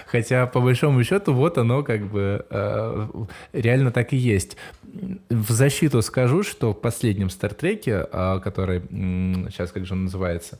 [0.08, 3.08] Хотя, по большому счету, вот оно как бы э,
[3.54, 4.58] реально так и есть.
[5.30, 8.82] В защиту скажу, что в последнем Стартреке, а, который,
[9.50, 10.60] сейчас как же он называется,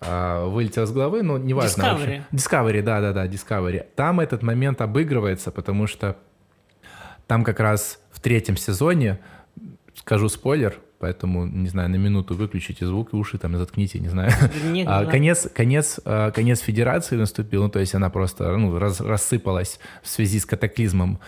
[0.00, 1.82] а, вылетел с головы, но неважно.
[1.82, 2.22] Discovery.
[2.32, 3.86] Discovery, да-да-да, Discovery.
[3.96, 6.16] Там этот момент обыгрывается, потому что
[7.26, 9.20] там как раз в третьем сезоне,
[9.94, 14.32] скажу спойлер, поэтому, не знаю, на минуту выключите звук и уши там заткните, не знаю.
[14.64, 19.00] Нет, а, конец, конец, а, конец Федерации наступил, ну, то есть она просто ну, раз,
[19.00, 21.20] рассыпалась в связи с катаклизмом.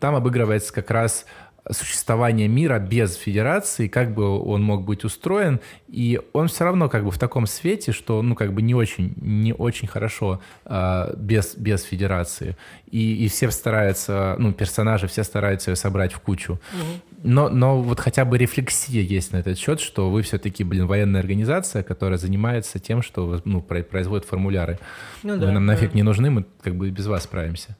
[0.00, 1.24] Там обыгрывается как раз
[1.70, 7.04] существования мира без федерации, как бы он мог быть устроен, и он все равно как
[7.04, 11.54] бы в таком свете, что ну как бы не очень, не очень хорошо э, без,
[11.56, 12.56] без федерации.
[12.90, 16.52] И, и все стараются, ну персонажи все стараются ее собрать в кучу.
[16.52, 17.22] Угу.
[17.24, 21.20] но, но вот хотя бы рефлексия есть на этот счет, что вы все-таки, блин, военная
[21.20, 24.78] организация, которая занимается тем, что ну, производит формуляры.
[25.22, 25.72] Ну, вы да, нам да.
[25.74, 27.76] нафиг не нужны, мы как бы без вас справимся.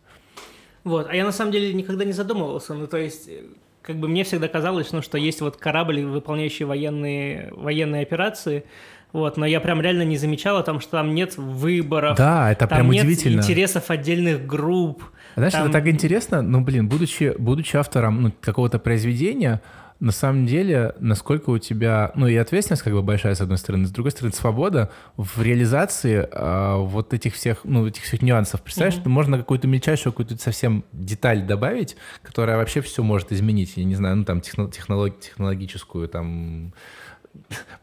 [0.84, 3.28] Вот, а я на самом деле никогда не задумывался, ну то есть
[3.82, 8.64] как бы мне всегда казалось, ну, что есть вот корабль, выполняющий военные, военные операции,
[9.12, 12.16] вот, но я прям реально не замечал о том, что там нет выборов.
[12.18, 13.40] Да, это там прям нет удивительно.
[13.40, 15.02] интересов отдельных групп.
[15.36, 15.64] Знаешь, там...
[15.64, 19.62] это так интересно, ну, блин, будучи, будучи автором ну, какого-то произведения,
[20.00, 23.86] на самом деле, насколько у тебя, ну и ответственность как бы большая с одной стороны,
[23.86, 28.62] с другой стороны свобода в реализации э, вот этих всех, ну этих всех нюансов.
[28.62, 29.00] Представляешь, mm-hmm.
[29.00, 33.72] что можно какую-то мельчайшую какую-то совсем деталь добавить, которая вообще все может изменить.
[33.76, 36.72] Я не знаю, ну там технолог, технологическую там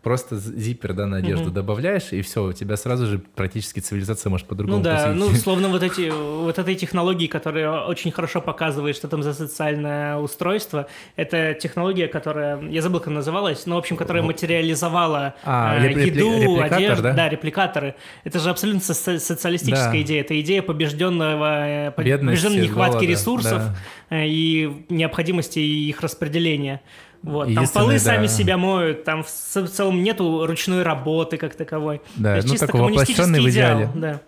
[0.04, 1.54] просто зиппер, да, на одежду угу.
[1.54, 5.20] добавляешь, и все, у тебя сразу же практически цивилизация может по-другому Ну да, посвятить.
[5.20, 10.18] ну словно вот эти, вот этой технологии, которая очень хорошо показывает, что там за социальное
[10.18, 15.90] устройство, это технология, которая, я забыл, как называлась, но, в общем, которая материализовала а, э,
[15.90, 17.04] репли- еду, одежду.
[17.04, 17.14] Да?
[17.14, 17.96] да, репликаторы.
[18.24, 20.02] Это же абсолютно со- социалистическая да.
[20.02, 20.22] идея.
[20.22, 23.76] Это идея побежденного, Бедности, побежденной нехватки голода, ресурсов да.
[24.18, 26.82] Э, и необходимости их распределения.
[27.26, 28.00] Вот, там полы да.
[28.00, 32.02] сами себя моют, там в, в целом нету ручной работы как таковой.
[32.16, 33.86] Да, То есть ну чисто такой воплощенный в идеале.
[33.86, 34.22] Идеал, да.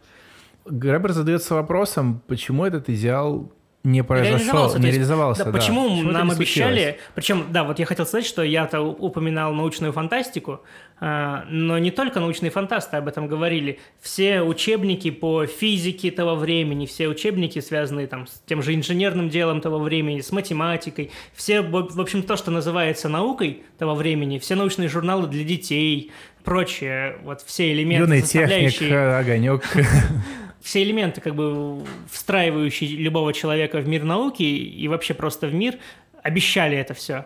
[0.66, 3.52] Гребер задается вопросом, почему этот идеал
[3.88, 5.46] не произошел, не реализовался.
[5.46, 5.58] Да, да.
[5.58, 7.00] Почему, почему нам обещали?
[7.16, 10.62] Причем, да, вот я хотел сказать, что я-то упоминал научную фантастику,
[11.00, 13.80] а, но не только научные фантасты об этом говорили.
[14.02, 19.62] Все учебники по физике того времени, все учебники, связанные там с тем же инженерным делом
[19.62, 24.90] того времени, с математикой, все, в общем, то, что называется наукой того времени, все научные
[24.90, 26.12] журналы для детей,
[26.44, 29.64] прочее, вот все элементы, Юный техник, огонек.
[30.62, 35.78] все элементы, как бы встраивающие любого человека в мир науки и вообще просто в мир,
[36.24, 37.26] обещали это все.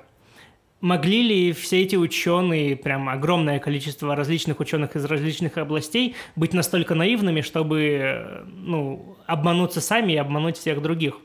[0.80, 6.96] Могли ли все эти ученые, прям огромное количество различных ученых из различных областей, быть настолько
[6.96, 11.20] наивными, чтобы ну, обмануться сами и обмануть всех других?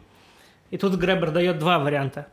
[0.71, 2.27] И тут Гребер дает два варианта.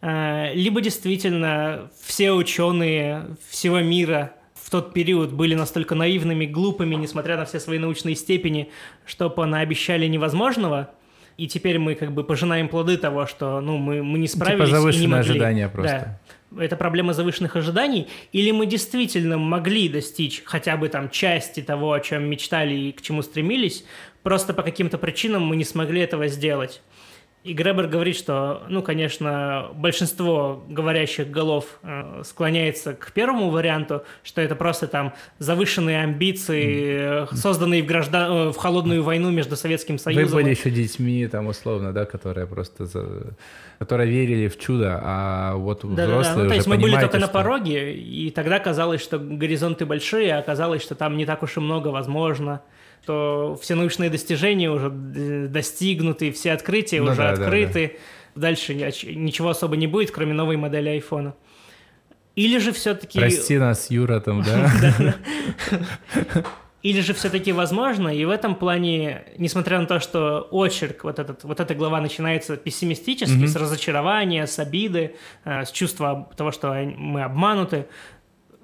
[0.00, 4.32] Э, либо действительно все ученые всего мира
[4.70, 8.70] в тот период были настолько наивными, глупыми, несмотря на все свои научные степени,
[9.04, 10.90] что понаобещали невозможного,
[11.36, 14.68] и теперь мы как бы пожинаем плоды того, что ну, мы, мы не типа справились
[14.68, 15.30] типа завышенные и не могли.
[15.30, 16.20] ожидания просто.
[16.52, 16.62] Да.
[16.62, 21.98] Это проблема завышенных ожиданий, или мы действительно могли достичь хотя бы там части того, о
[21.98, 23.84] чем мечтали и к чему стремились,
[24.22, 26.80] просто по каким-то причинам мы не смогли этого сделать.
[27.42, 34.42] И Гребер говорит, что, ну, конечно, большинство говорящих голов э, склоняется к первому варианту, что
[34.42, 38.48] это просто там завышенные амбиции, созданные в, граждан...
[38.48, 40.26] Э, в холодную войну между Советским Союзом.
[40.26, 42.84] Вы были еще детьми, там, условно, да, которые просто...
[42.84, 43.34] За...
[43.78, 46.42] которые верили в чудо, а вот да, взрослые да, да.
[46.42, 47.20] Ну, то есть мы были только что...
[47.20, 51.56] на пороге, и тогда казалось, что горизонты большие, а оказалось, что там не так уж
[51.56, 52.60] и много возможно
[53.02, 57.86] что все научные достижения уже достигнуты, все открытия ну, уже да, открыты.
[57.86, 58.00] Да, да.
[58.48, 61.34] Дальше ничего особо не будет, кроме новой модели айфона.
[62.36, 63.18] Или же все-таки...
[63.18, 64.70] Прости нас, Юра, там, да?
[66.82, 71.44] Или же все-таки возможно, и в этом плане, несмотря на то, что очерк, вот, этот,
[71.44, 73.48] вот эта глава начинается пессимистически, mm-hmm.
[73.48, 77.86] с разочарования, с обиды, э, с чувства того, что мы обмануты,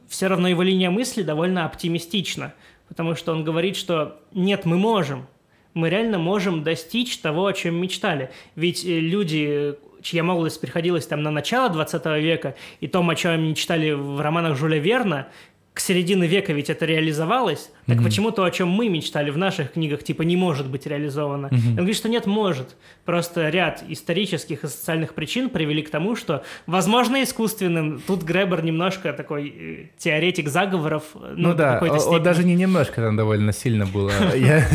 [0.09, 2.55] все равно его линия мысли довольно оптимистична
[2.88, 5.27] потому что он говорит, что нет, мы можем,
[5.75, 8.31] мы реально можем достичь того, о чем мечтали.
[8.55, 13.49] Ведь э, люди, чья молодость приходилась там на начало 20 века, и том, о чем
[13.49, 15.29] мечтали в романах Жюля Верна,
[15.75, 18.05] к середине века ведь это реализовалось, так mm-hmm.
[18.05, 21.46] почему то, о чем мы мечтали в наших книгах, типа не может быть реализовано?
[21.46, 21.68] Mm-hmm.
[21.70, 22.77] Он говорит, что нет, может.
[23.05, 29.12] Просто ряд исторических и социальных причин привели к тому, что, возможно, искусственным, тут Гребер немножко
[29.12, 31.05] такой э, теоретик заговоров.
[31.14, 34.11] Ну, ну да, он даже не немножко, там довольно сильно было.
[34.35, 34.66] Я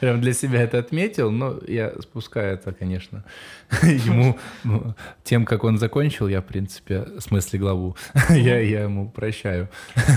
[0.00, 3.24] прям для себя это отметил, но я спускаю это, конечно,
[3.82, 7.96] ему, ну, тем, как он закончил, я, в принципе, в смысле главу,
[8.30, 9.68] я ему прощаю.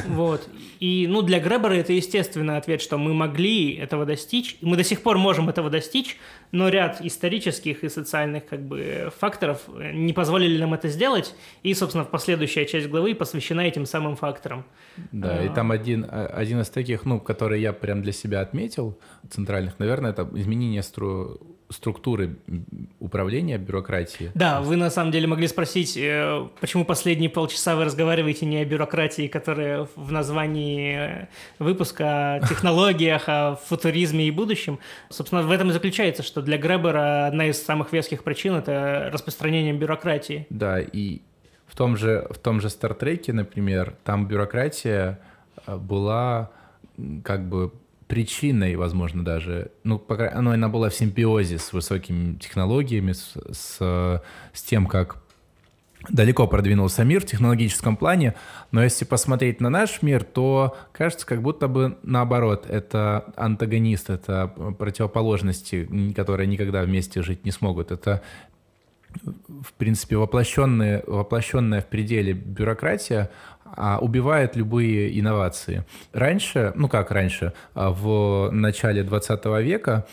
[0.08, 0.48] Вот.
[0.80, 5.02] И, ну, для Гребера это естественный ответ, что мы могли этого достичь, мы до сих
[5.02, 6.18] пор можем этого достичь,
[6.52, 9.62] но ряд исторических и социальных как бы факторов
[9.94, 14.66] не позволили нам это сделать, и, собственно, последующая часть главы посвящена этим самым факторам.
[15.12, 15.46] Да, а...
[15.46, 18.98] и там один, один из таких, ну, который я прям для себя отметил,
[19.30, 22.38] центральных, наверное, это изменение стру структуры
[23.00, 24.32] управления бюрократии.
[24.34, 28.66] Да, вы на самом деле могли спросить, э, почему последние полчаса вы разговариваете не о
[28.66, 31.28] бюрократии, которая в названии э,
[31.60, 34.80] выпуска, о технологиях, о футуризме и будущем.
[35.10, 39.74] Собственно, в этом и заключается, что для Гребера одна из самых веских причин– это распространение
[39.74, 40.48] бюрократии.
[40.50, 41.22] Да, и
[41.68, 45.20] в том же, в том же Стартреке, например, там бюрократия
[45.66, 46.52] э, была
[47.24, 47.72] как бы
[48.08, 54.22] причиной, возможно, даже, ну, пока, ну, она была в симбиозе с высокими технологиями, с, с,
[54.54, 55.18] с тем, как
[56.10, 58.36] далеко продвинулся мир в технологическом плане,
[58.72, 64.48] но если посмотреть на наш мир, то кажется, как будто бы наоборот, это антагонист, это
[64.48, 67.92] противоположности, которые никогда вместе жить не смогут.
[67.92, 68.22] Это
[69.24, 73.30] в принципе, воплощенная, воплощенная в пределе бюрократия
[73.76, 75.84] а, убивает любые инновации.
[76.14, 80.06] Раньше, ну как раньше, а, в начале 20 века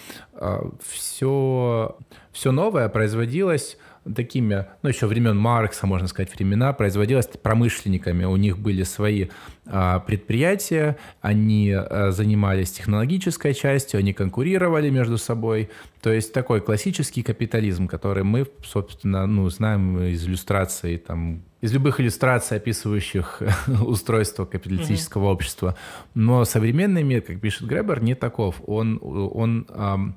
[0.82, 3.78] все, а, все новое производилось
[4.12, 8.24] такими, ну, еще времен Маркса, можно сказать, времена, производилось промышленниками.
[8.24, 9.28] У них были свои
[9.66, 15.70] а, предприятия, они а, занимались технологической частью, они конкурировали между собой.
[16.02, 21.98] То есть такой классический капитализм, который мы, собственно, ну, знаем из иллюстраций, там, из любых
[21.98, 23.40] иллюстраций, описывающих
[23.86, 25.32] устройство капиталистического mm-hmm.
[25.32, 25.76] общества.
[26.14, 28.56] Но современный мир, как пишет Гребер, не таков.
[28.66, 30.16] Он, он эм,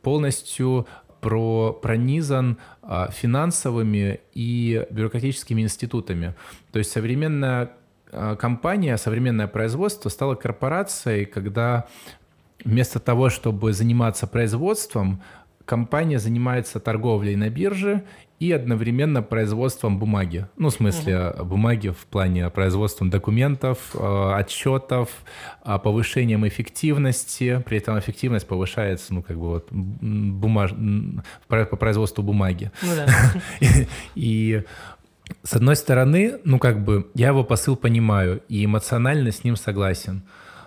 [0.00, 0.86] полностью
[1.24, 2.73] про, пронизан а,
[3.10, 6.34] финансовыми и бюрократическими институтами.
[6.72, 7.70] То есть современная
[8.12, 11.86] а, компания, современное производство стало корпорацией, когда
[12.64, 15.22] вместо того, чтобы заниматься производством,
[15.64, 18.04] компания занимается торговлей на бирже
[18.40, 20.48] и одновременно производством бумаги.
[20.56, 21.44] Ну, в смысле, угу.
[21.44, 25.10] бумаги в плане производством документов, э, отчетов,
[25.64, 27.62] э, повышением эффективности.
[27.64, 30.72] При этом эффективность повышается, ну, как бы вот бумаж...
[31.48, 32.70] по производству бумаги.
[32.82, 33.06] Ну, да.
[34.14, 34.62] И
[35.42, 40.22] с одной стороны, ну, как бы, я его посыл понимаю и эмоционально с ним согласен.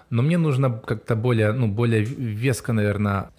[0.09, 3.29] Но мне нужно как-то более, ну, более веско, наверное,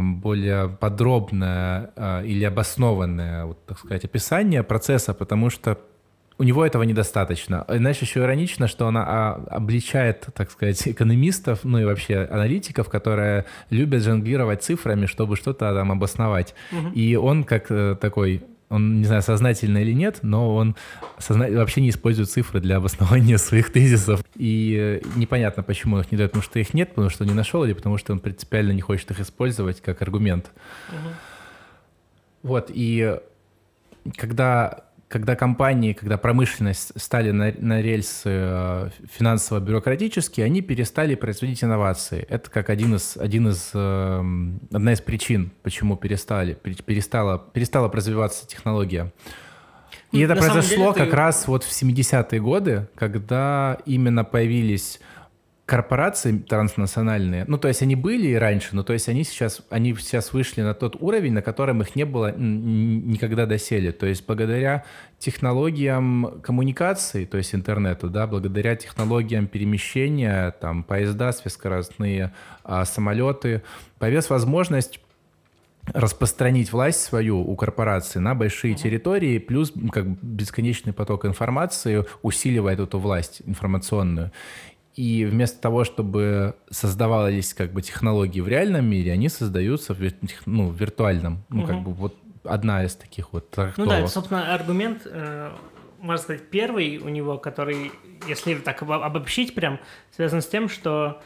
[0.00, 5.78] более подробное а, или обоснованное, вот, так сказать, описание процесса, потому что
[6.36, 7.64] у него этого недостаточно.
[7.68, 13.44] Иначе еще иронично, что она а, обличает, так сказать, экономистов, ну и вообще аналитиков, которые
[13.70, 16.54] любят жонглировать цифрами, чтобы что-то там обосновать.
[16.72, 16.88] Угу.
[16.94, 20.76] И он как э, такой он, не знаю, сознательно или нет, но он
[21.18, 21.48] созна...
[21.48, 24.24] вообще не использует цифры для обоснования своих тезисов.
[24.36, 27.28] И э, непонятно, почему он их не дает, потому что их нет, потому что он
[27.28, 30.50] не нашел, или потому что он принципиально не хочет их использовать как аргумент.
[30.88, 31.14] Угу.
[32.44, 33.18] Вот, и
[34.16, 42.26] когда когда компании, когда промышленность стали на, на рельсы э, финансово-бюрократические, они перестали производить инновации.
[42.28, 48.44] Это как один из, один из, эм, одна из причин, почему перестали, перестала, перестала развиваться
[48.48, 49.12] технология.
[50.10, 51.16] И ну, это произошло деле, как ты...
[51.16, 54.98] раз вот в 70-е годы, когда именно появились
[55.66, 59.94] корпорации транснациональные, ну, то есть они были и раньше, но то есть они сейчас, они
[59.96, 63.92] сейчас вышли на тот уровень, на котором их не было никогда доселе.
[63.92, 64.84] То есть благодаря
[65.18, 73.62] технологиям коммуникации, то есть интернету, да, благодаря технологиям перемещения, там, поезда, связкоростные а, самолеты,
[73.98, 75.00] появилась возможность
[75.92, 82.98] распространить власть свою у корпорации на большие территории, плюс как бесконечный поток информации усиливает эту
[82.98, 84.32] власть информационную.
[84.94, 90.00] И вместо того, чтобы создавались как бы технологии в реальном мире, они создаются в,
[90.46, 91.44] ну, в виртуальном.
[91.48, 91.66] Ну, угу.
[91.66, 93.78] как бы вот одна из таких вот трактовок.
[93.78, 95.50] Ну да, это, собственно, аргумент, э,
[95.98, 97.90] можно сказать, первый у него, который,
[98.28, 99.80] если так обобщить прям,
[100.14, 101.20] связан с тем, что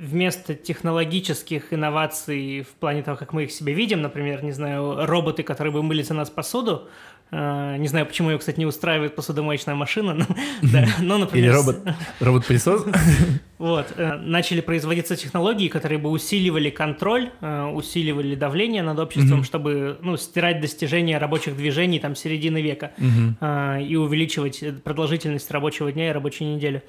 [0.00, 5.42] вместо технологических инноваций в плане того, как мы их себе видим, например, не знаю, роботы,
[5.42, 6.88] которые бы мыли за нас посуду,
[7.32, 10.26] Uh, не знаю, почему ее, кстати, не устраивает посудомоечная машина, но,
[10.62, 11.50] да, но например...
[11.50, 11.76] Или робот,
[12.18, 12.86] робот-пылесос.
[13.58, 13.86] Вот.
[13.96, 20.16] Э, начали производиться технологии, которые бы усиливали контроль, э, усиливали давление над обществом, чтобы ну,
[20.16, 26.46] стирать достижения рабочих движений там середины века э, и увеличивать продолжительность рабочего дня и рабочей
[26.46, 26.82] недели.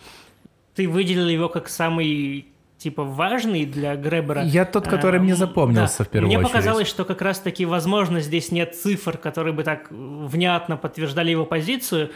[0.74, 2.48] Ты выделил его как самый
[2.82, 4.44] типа важный для Гребера.
[4.44, 6.04] Я тот, который а, мне запомнился да.
[6.06, 6.52] в первую мне очередь.
[6.52, 11.46] Мне показалось, что как раз-таки, возможно, здесь нет цифр, которые бы так внятно подтверждали его
[11.46, 12.10] позицию,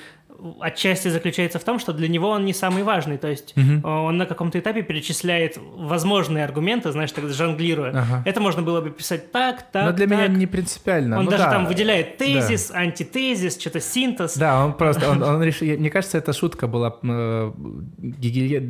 [0.61, 3.17] отчасти заключается в том, что для него он не самый важный.
[3.17, 3.87] То есть угу.
[3.87, 7.91] он на каком-то этапе перечисляет возможные аргументы, знаешь, так жонглируя.
[7.91, 8.23] Ага.
[8.25, 9.85] Это можно было бы писать так, так.
[9.85, 10.17] Но для так.
[10.17, 11.19] меня не принципиально.
[11.19, 11.51] Он ну, даже да.
[11.51, 12.79] там выделяет тезис, да.
[12.79, 14.37] антитезис, что-то синтез.
[14.37, 17.51] Да, он просто, он, он решил, мне кажется, эта шутка была э,
[17.97, 18.61] гигелье...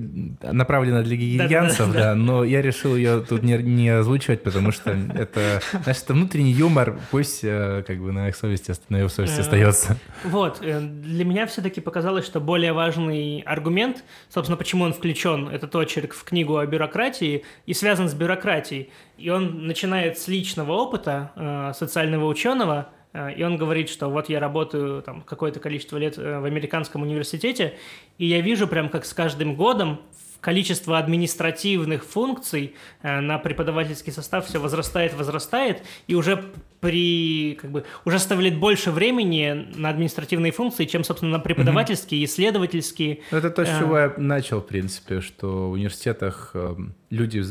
[0.41, 4.71] направлена для гигельянцев, да, да, да, но я решил ее тут не, не озвучивать, потому
[4.71, 9.09] что это, знаешь, это внутренний юмор, пусть э, как бы на их совести, на его
[9.09, 9.97] совести э, остается.
[10.23, 16.13] Вот, для меня все-таки показалось, что более важный аргумент, собственно, почему он включен, этот очерк
[16.13, 18.89] в книгу о бюрократии и связан с бюрократией.
[19.17, 24.29] И он начинает с личного опыта э, социального ученого, э, и он говорит, что вот
[24.29, 27.75] я работаю там какое-то количество лет э, в американском университете,
[28.17, 30.01] и я вижу прям как с каждым годом
[30.45, 36.45] количество административных функций э, на преподавательский состав все возрастает, возрастает, и уже
[36.81, 42.25] при, как бы, уже оставляет больше времени на административные функции, чем, собственно, на преподавательские, mm-hmm.
[42.25, 43.19] исследовательские.
[43.31, 47.43] Это то, с чего я начал, в принципе, что в университетах эм, люди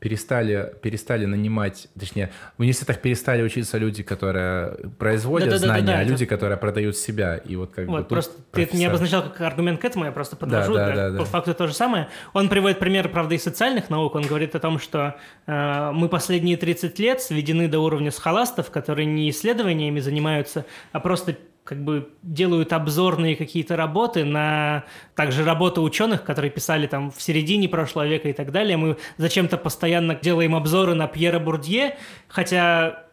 [0.00, 5.86] перестали, перестали нанимать, точнее, в университетах перестали учиться люди, которые производят да, да, знания, да,
[5.86, 7.36] да, да, а люди, которые продают себя.
[7.36, 8.52] И вот как вот, бы просто профессор...
[8.52, 10.74] ты это не обозначал как аргумент к этому, я просто подвожу.
[10.74, 12.08] Да, да, да, да, по факту то же самое.
[12.32, 14.14] Он приводит пример, правда, из социальных наук.
[14.14, 19.04] Он говорит о том, что э, мы последние 30 лет сведены до уровня схоластов, которые
[19.04, 24.84] не исследованиями занимаются, а просто как бы делают обзорные какие-то работы на
[25.14, 28.76] также работы ученых, которые писали там в середине прошлого века и так далее.
[28.76, 31.96] Мы зачем-то постоянно делаем обзоры на Пьера Бурдье,
[32.28, 33.04] хотя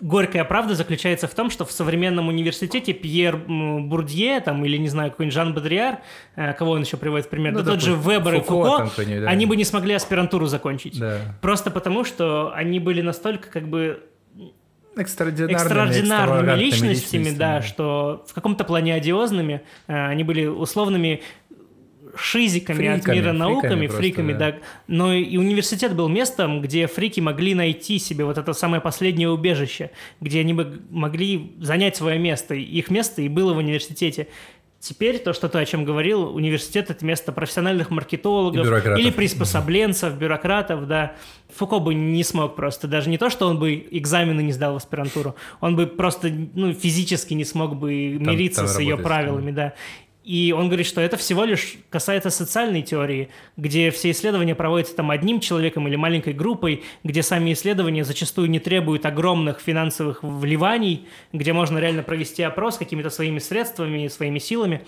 [0.00, 5.10] горькая правда заключается в том, что в современном университете Пьер Бурдье, там, или, не знаю,
[5.10, 5.98] какой-нибудь Жан Бодриар,
[6.36, 8.90] э, кого он еще приводит в пример, ну, да тот же Вебер и Фуко, там,
[8.96, 9.28] да.
[9.28, 10.98] они бы не смогли аспирантуру закончить.
[10.98, 11.18] Да.
[11.40, 14.07] Просто потому, что они были настолько как бы
[15.02, 21.22] экстраординарными, экстраординарными личностями, личностями, да, что в каком-то плане одиозными, э, они были условными
[22.18, 24.52] шизиками фриками, от мира науками, фриками, фриками да.
[24.52, 24.58] да.
[24.86, 29.90] Но и университет был местом, где фрики могли найти себе вот это самое последнее убежище,
[30.20, 32.54] где они бы могли занять свое место.
[32.54, 34.28] Их место и было в университете.
[34.80, 38.64] Теперь то, что ты о чем говорил, университет— это место профессиональных маркетологов
[38.96, 41.14] или приспособленцев, бюрократов, да.
[41.56, 44.76] Фуко бы не смог просто, даже не то, что он бы экзамены не сдал в
[44.76, 49.50] аспирантуру, он бы просто ну, физически не смог бы там, мириться там с ее правилами,
[49.50, 49.74] да.
[50.28, 55.10] И он говорит, что это всего лишь касается социальной теории, где все исследования проводятся там
[55.10, 61.54] одним человеком или маленькой группой, где сами исследования зачастую не требуют огромных финансовых вливаний, где
[61.54, 64.82] можно реально провести опрос какими-то своими средствами, своими силами.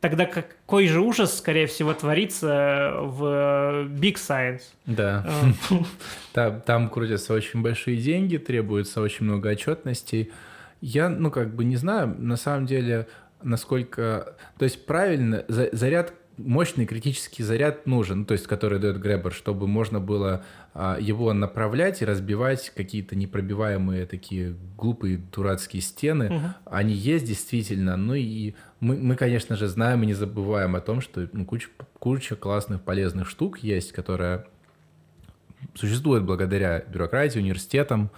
[0.00, 4.64] Тогда какой же ужас, скорее всего, творится в Big Science?
[4.84, 5.26] Да.
[5.26, 5.74] А.
[6.34, 10.30] Там, там крутятся очень большие деньги, требуется очень много отчетностей.
[10.82, 13.06] Я, ну, как бы не знаю, на самом деле
[13.44, 14.36] насколько...
[14.58, 20.00] То есть правильно, заряд мощный критический заряд нужен, то есть который дает Гребер, чтобы можно
[20.00, 26.26] было а, его направлять и разбивать какие-то непробиваемые такие глупые дурацкие стены.
[26.26, 26.44] Угу.
[26.66, 31.00] Они есть действительно, ну и мы, мы, конечно же, знаем и не забываем о том,
[31.00, 31.68] что ну, куча,
[31.98, 34.46] куча классных полезных штук есть, которая
[35.74, 38.10] существует благодаря бюрократии, университетам.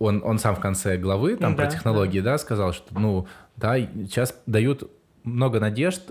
[0.00, 2.32] Он, он сам в конце главы там да, про технологии, да.
[2.32, 4.90] да, сказал, что ну да, сейчас дают
[5.22, 6.02] много надежд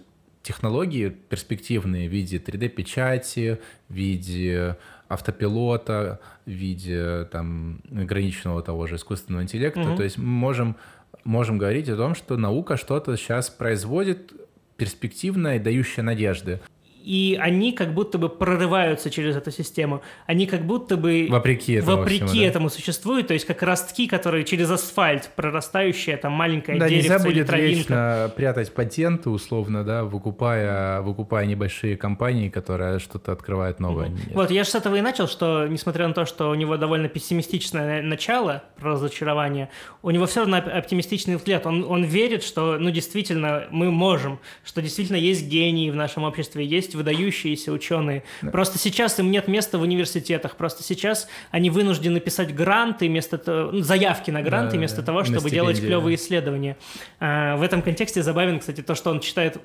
[0.42, 3.60] технологии перспективные в виде 3D-печати,
[3.90, 4.78] в виде
[5.08, 9.82] автопилота, в виде там ограниченного того же искусственного интеллекта.
[9.82, 9.98] Угу.
[9.98, 10.76] То есть мы можем,
[11.24, 14.32] можем говорить о том, что наука что-то сейчас производит
[14.78, 16.62] перспективное, дающее надежды
[17.04, 20.02] и они как будто бы прорываются через эту систему.
[20.26, 22.48] Они как будто бы вопреки этому, вопреки всему, да?
[22.48, 27.24] этому существуют, то есть как ростки, которые через асфальт прорастающие, там маленькое да, деревце нельзя
[27.24, 34.10] будет вечно прятать патенты, условно, да, выкупая, выкупая небольшие компании, которые что-то открывают новое.
[34.10, 34.34] Mm-hmm.
[34.34, 37.08] Вот, я же с этого и начал, что несмотря на то, что у него довольно
[37.08, 39.70] пессимистичное начало про разочарование,
[40.02, 41.66] у него все равно оптимистичный взгляд.
[41.66, 46.66] Он, он верит, что, ну, действительно, мы можем, что действительно есть гении в нашем обществе,
[46.66, 48.24] есть есть выдающиеся ученые.
[48.42, 48.52] Да.
[48.52, 50.56] Просто сейчас им нет места в университетах.
[50.56, 55.04] Просто сейчас они вынуждены писать гранты вместо того, ну, заявки на гранты да, вместо да.
[55.04, 56.78] того, чтобы делать клевые исследования.
[57.20, 59.58] А, в этом контексте забавен, кстати, то, что он читает,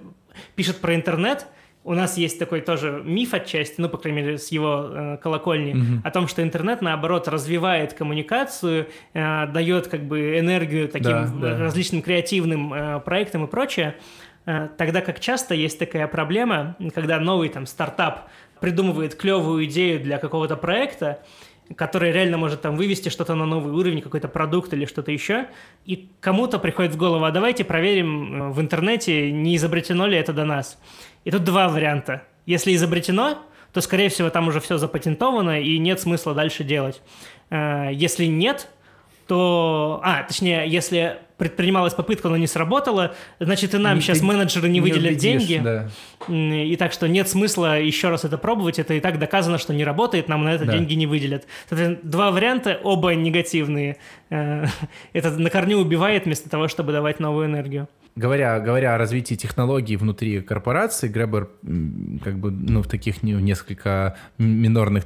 [0.55, 1.47] пишет про интернет.
[1.87, 5.73] У нас есть такой тоже миф отчасти, ну, по крайней мере, с его э, колокольни,
[5.73, 6.01] угу.
[6.03, 11.59] о том, что интернет, наоборот, развивает коммуникацию, э, дает как бы энергию таким да, да.
[11.59, 13.97] различным креативным э, проектам и прочее.
[14.47, 18.29] Э, тогда как часто есть такая проблема, когда новый там стартап
[18.61, 21.23] придумывает клевую идею для какого-то проекта,
[21.77, 25.47] который реально может там вывести что-то на новый уровень, какой-то продукт или что-то еще,
[25.87, 30.33] и кому-то приходит в голову, а давайте проверим э, в интернете, не изобретено ли это
[30.33, 30.79] до нас.
[31.25, 32.23] И тут два варианта.
[32.47, 33.39] Если изобретено,
[33.73, 37.01] то, скорее всего, там уже все запатентовано, и нет смысла дальше делать.
[37.51, 38.69] Э, если нет,
[39.27, 40.01] то...
[40.05, 44.75] А, точнее, если предпринималась попытка, но не сработала, значит, и нам не, сейчас менеджеры не,
[44.75, 45.61] не выделят убедишь, деньги.
[45.63, 45.89] Да.
[46.29, 48.79] И так что нет смысла еще раз это пробовать.
[48.79, 50.73] Это и так доказано, что не работает, нам на это да.
[50.73, 51.47] деньги не выделят.
[52.03, 53.97] Два варианта, оба негативные.
[54.31, 54.67] Э,
[55.13, 59.97] это на корню убивает вместо того, чтобы давать новую энергию говоря, говоря о развитии технологий
[59.97, 61.51] внутри корпорации, Гребер
[62.23, 65.05] как бы ну, в таких несколько минорных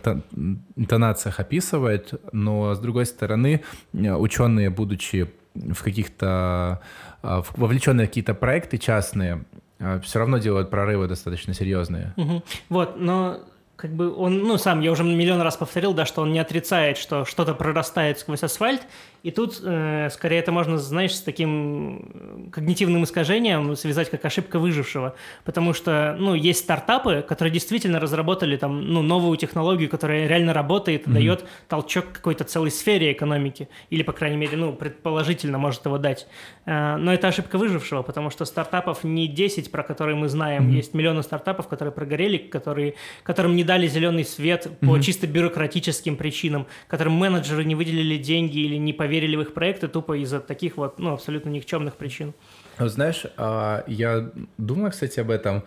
[0.77, 3.63] интонациях описывает, но с другой стороны,
[3.93, 6.81] ученые, будучи в каких-то,
[7.23, 9.45] а, вовлеченные в какие-то проекты частные,
[9.81, 12.13] а, все равно делают прорывы достаточно серьезные.
[12.17, 12.43] Угу.
[12.69, 13.41] Вот, но
[13.79, 16.99] как бы он, ну, сам, я уже миллион раз повторил, да, что он не отрицает,
[16.99, 18.83] что что-то прорастает сквозь асфальт,
[19.25, 25.17] и тут, э, скорее, это можно, знаешь, с таким когнитивным искажением связать как ошибка выжившего,
[25.45, 31.07] потому что, ну, есть стартапы, которые действительно разработали там, ну, новую технологию, которая реально работает,
[31.07, 31.13] mm-hmm.
[31.13, 36.29] дает толчок какой-то целой сфере экономики, или, по крайней мере, ну, предположительно может его дать.
[36.65, 40.77] Э, но это ошибка выжившего, потому что стартапов не 10, про которые мы знаем, mm-hmm.
[40.77, 42.95] есть миллионы стартапов, которые прогорели, которые,
[43.25, 44.87] которым не дали зеленый свет mm-hmm.
[44.87, 49.89] по чисто бюрократическим причинам, которым менеджеры не выделили деньги или не поверили в их проекты
[49.89, 52.35] тупо из-за таких вот, ну, абсолютно никчемных причин.
[52.79, 55.65] Знаешь, а, я думаю, кстати, об этом,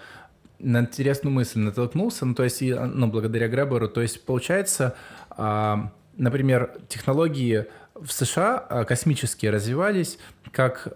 [0.60, 4.96] на интересную мысль натолкнулся, ну, то есть, ну, благодаря Греберу, то есть, получается,
[5.32, 7.66] а, например, технологии
[7.96, 10.18] в США космические развивались
[10.52, 10.88] как,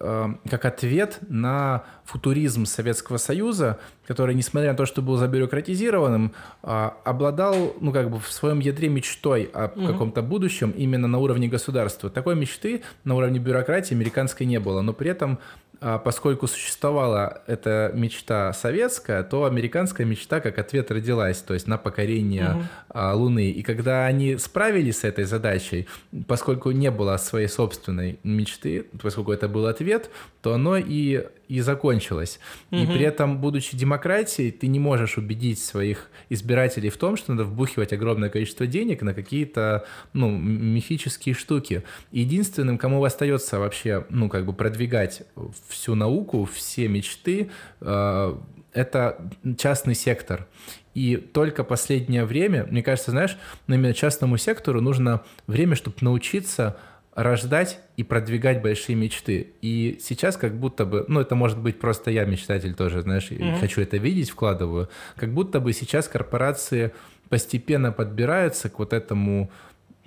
[0.49, 6.33] как ответ на футуризм Советского Союза, который, несмотря на то, что был забюрократизированным,
[6.63, 9.87] э, обладал, ну, как бы в своем ядре мечтой о угу.
[9.87, 12.09] каком-то будущем именно на уровне государства.
[12.09, 15.39] Такой мечты на уровне бюрократии американской не было, но при этом
[15.81, 21.77] а поскольку существовала эта мечта советская, то американская мечта как ответ родилась, то есть на
[21.77, 22.99] покорение угу.
[23.13, 23.49] Луны.
[23.49, 25.87] И когда они справились с этой задачей,
[26.27, 30.09] поскольку не было своей собственной мечты, поскольку это был ответ,
[30.41, 32.39] то оно и и закончилось.
[32.71, 32.81] Угу.
[32.81, 37.43] И при этом, будучи демократией, ты не можешь убедить своих избирателей в том, что надо
[37.43, 41.83] вбухивать огромное количество денег на какие-то, ну, мифические штуки.
[42.11, 45.23] Единственным, кому остается вообще, ну, как бы продвигать
[45.67, 47.49] всю науку, все мечты,
[47.81, 48.37] э,
[48.73, 50.47] это частный сектор.
[50.93, 53.37] И только последнее время, мне кажется, знаешь,
[53.67, 56.77] именно частному сектору нужно время, чтобы научиться
[57.15, 59.53] рождать и продвигать большие мечты.
[59.61, 63.59] И сейчас как будто бы, ну это может быть просто я мечтатель тоже, знаешь, mm-hmm.
[63.59, 66.91] хочу это видеть, вкладываю, как будто бы сейчас корпорации
[67.29, 69.49] постепенно подбираются к вот этому,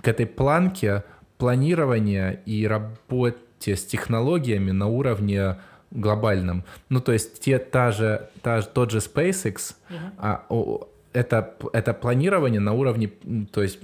[0.02, 1.02] к этой планке
[1.38, 5.56] планирования и работе с технологиями на уровне
[5.90, 6.64] глобальном.
[6.90, 10.12] Ну то есть те, та же, та, тот же SpaceX, mm-hmm.
[10.18, 13.10] а, о, это, это планирование на уровне,
[13.50, 13.78] то есть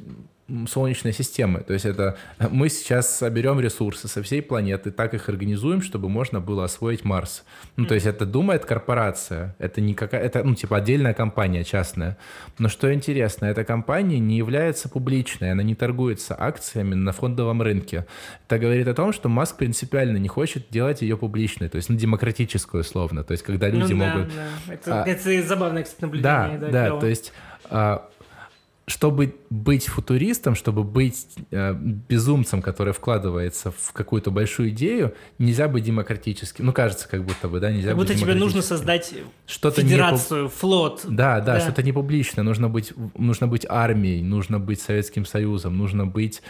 [0.68, 1.60] Солнечной системы.
[1.60, 6.38] То есть это мы сейчас соберем ресурсы со всей планеты, так их организуем, чтобы можно
[6.38, 7.44] было освоить Марс.
[7.76, 12.18] Ну, то есть это думает корпорация, это не какая, это, ну, типа отдельная компания частная.
[12.58, 18.04] Но что интересно, эта компания не является публичной, она не торгуется акциями на фондовом рынке.
[18.46, 21.96] Это говорит о том, что Маск принципиально не хочет делать ее публичной, то есть ну,
[21.96, 23.24] демократическую условно.
[23.24, 24.28] То есть когда люди ну, да, могут...
[24.28, 24.72] Да.
[24.74, 26.58] Это, а, это забавное, кстати, наблюдение.
[26.58, 27.32] Да, да, да то есть
[27.70, 28.08] а,
[28.86, 35.84] чтобы быть футуристом, чтобы быть э, безумцем, который вкладывается в какую-то большую идею, нельзя быть
[35.84, 36.66] демократическим.
[36.66, 39.14] Ну, кажется, как будто бы, да, нельзя как быть будто тебе нужно создать
[39.46, 40.48] что-то федерацию, не...
[40.50, 41.00] флот.
[41.04, 42.44] Да, да, да, что-то не публичное.
[42.44, 46.42] Нужно быть, нужно быть армией, нужно быть Советским Союзом, нужно быть,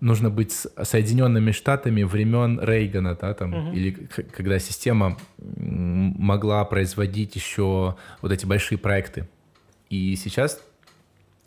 [0.00, 3.76] нужно быть Соединенными Штатами времен Рейгана, да, там, угу.
[3.76, 3.90] или
[4.34, 9.28] когда система могла производить еще вот эти большие проекты.
[9.90, 10.62] И сейчас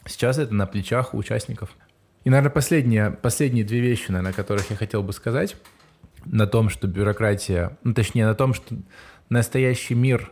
[0.05, 1.69] Сейчас это на плечах участников.
[2.23, 5.55] И, наверное, последние, последние две вещи, о которых я хотел бы сказать,
[6.25, 8.75] на том, что бюрократия, ну, точнее, на том, что
[9.29, 10.31] настоящий мир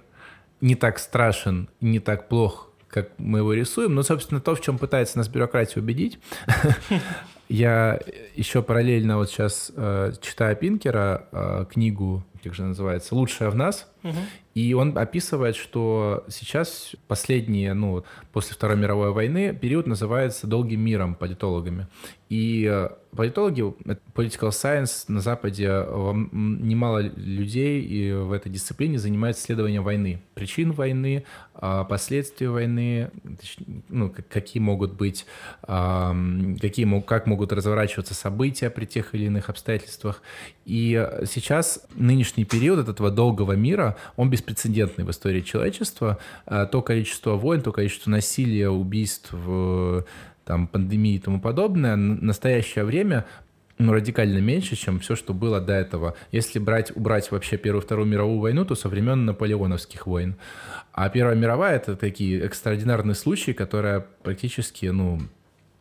[0.61, 4.77] не так страшен не так плох, как мы его рисуем, но, собственно, то, в чем
[4.77, 6.19] пытается нас бюрократия убедить.
[7.49, 7.99] Я
[8.35, 13.92] еще параллельно вот сейчас э, читаю Пинкера э, книгу, как же называется, «Лучшее в нас»,
[14.53, 21.15] И он описывает, что сейчас последние, ну, после Второй мировой войны, период называется долгим миром
[21.15, 21.87] политологами.
[22.29, 23.61] И э, политологи,
[24.13, 31.25] political science на Западе, немало людей и в этой дисциплине занимаются исследованием войны, причин войны,
[31.53, 33.11] последствий войны,
[33.89, 35.25] ну, какие могут быть,
[35.61, 40.21] какие, как могут разворачиваться события при тех или иных обстоятельствах.
[40.65, 46.17] И сейчас нынешний период этого долгого мира, он беспрецедентный в истории человечества.
[46.45, 49.33] А, то количество войн, то количество насилия, убийств,
[50.45, 53.25] там, пандемии и тому подобное, в настоящее время
[53.79, 56.15] ну, радикально меньше, чем все, что было до этого.
[56.31, 60.35] Если брать, убрать вообще Первую и Вторую мировую войну, то со времен наполеоновских войн.
[60.91, 65.21] А Первая мировая— это такие экстраординарные случаи, которые практически, ну,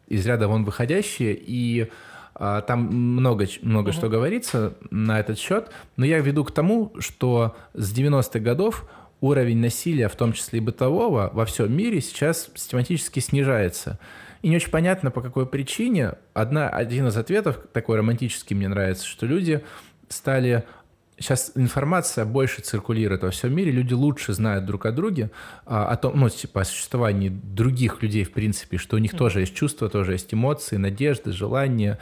[0.09, 1.91] из ряда вон выходящие, и
[2.35, 3.97] там много, много угу.
[3.97, 8.89] что говорится на этот счет, но я веду к тому, что с 90-х годов
[9.21, 13.99] уровень насилия, в том числе и бытового, во всем мире сейчас систематически снижается.
[14.43, 16.15] И не очень понятно, по какой причине.
[16.35, 19.63] Одна, один из ответов, такой романтический мне нравится, что люди
[20.09, 20.65] стали
[21.23, 25.31] сейчас информация больше циркулирует во всем мире, люди лучше знают друг о друге,
[25.65, 29.41] а, о том, ну, типа, о существовании других людей, в принципе, что у них тоже
[29.41, 31.99] есть чувства, тоже есть эмоции, надежды, желания,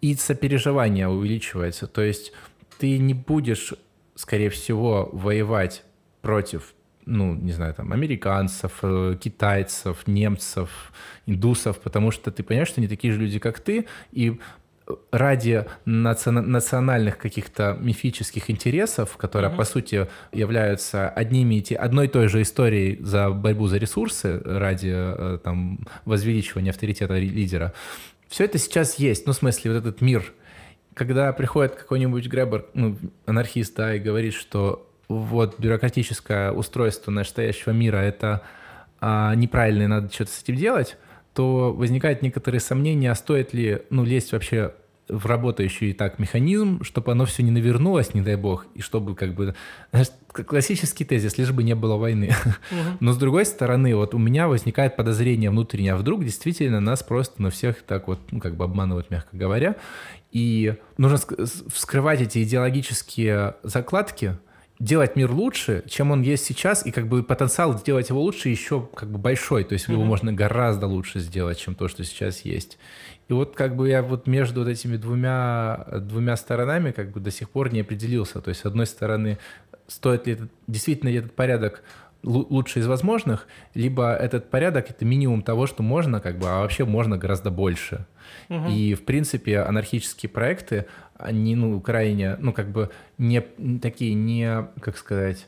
[0.00, 1.86] и сопереживание увеличивается.
[1.86, 2.32] То есть
[2.78, 3.74] ты не будешь,
[4.14, 5.82] скорее всего, воевать
[6.22, 6.72] против
[7.08, 10.92] ну, не знаю, там, американцев, э, китайцев, немцев,
[11.26, 14.40] индусов, потому что ты понимаешь, что они такие же люди, как ты, и
[15.10, 19.56] ради национальных каких-то мифических интересов, которые, mm-hmm.
[19.56, 24.40] по сути, являются одними и те, одной и той же историей за борьбу за ресурсы
[24.44, 27.72] ради э, там, возвеличивания авторитета лидера,
[28.28, 29.26] все это сейчас есть.
[29.26, 30.32] Ну, в смысле, вот этот мир,
[30.94, 37.96] когда приходит какой-нибудь гребер, ну, анархист, да, и говорит, что вот бюрократическое устройство настоящего мира—
[37.98, 38.42] это
[39.00, 40.96] а, неправильно, и надо что-то с этим делать,
[41.36, 44.72] то возникают некоторые сомнения, а стоит ли ну, лезть вообще
[45.06, 49.14] в работающий и так механизм, чтобы оно все не навернулось, не дай бог, и чтобы
[49.14, 49.54] как бы...
[50.32, 52.30] Классический тезис, лишь бы не было войны.
[52.44, 52.96] Угу.
[53.00, 57.40] Но с другой стороны, вот у меня возникает подозрение внутреннее, а вдруг действительно нас просто
[57.40, 59.76] на всех так вот, ну, как бы обманывают, мягко говоря,
[60.32, 61.18] и нужно
[61.68, 64.36] вскрывать эти идеологические закладки,
[64.78, 68.88] делать мир лучше, чем он есть сейчас, и как бы потенциал сделать его лучше еще
[68.94, 69.92] как бы большой, то есть mm-hmm.
[69.92, 72.78] его можно гораздо лучше сделать, чем то, что сейчас есть.
[73.28, 77.30] И вот как бы я вот между вот этими двумя, двумя сторонами как бы до
[77.30, 78.40] сих пор не определился.
[78.40, 79.38] То есть, с одной стороны,
[79.88, 81.82] стоит ли этот, действительно ли этот порядок
[82.22, 86.84] лучший из возможных, либо этот порядок— это минимум того, что можно, как бы, а вообще
[86.84, 88.06] можно гораздо больше.
[88.48, 88.68] Угу.
[88.68, 90.86] И, в принципе, анархические проекты,
[91.18, 93.40] они, ну, крайне, ну, как бы, не
[93.80, 95.46] такие, не, как сказать,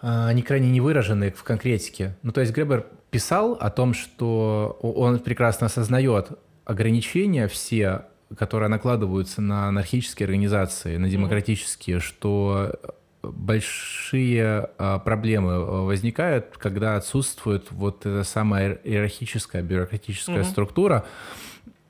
[0.00, 2.16] а, они крайне не выражены в конкретике.
[2.22, 6.30] Ну, то есть Гребер писал о том, что он прекрасно осознает
[6.64, 8.02] ограничения все,
[8.36, 12.78] которые накладываются на анархические организации, на демократические, что
[13.32, 20.44] большие а, проблемы возникают, когда отсутствует вот эта самая иерархическая, бюрократическая mm-hmm.
[20.44, 21.06] структура.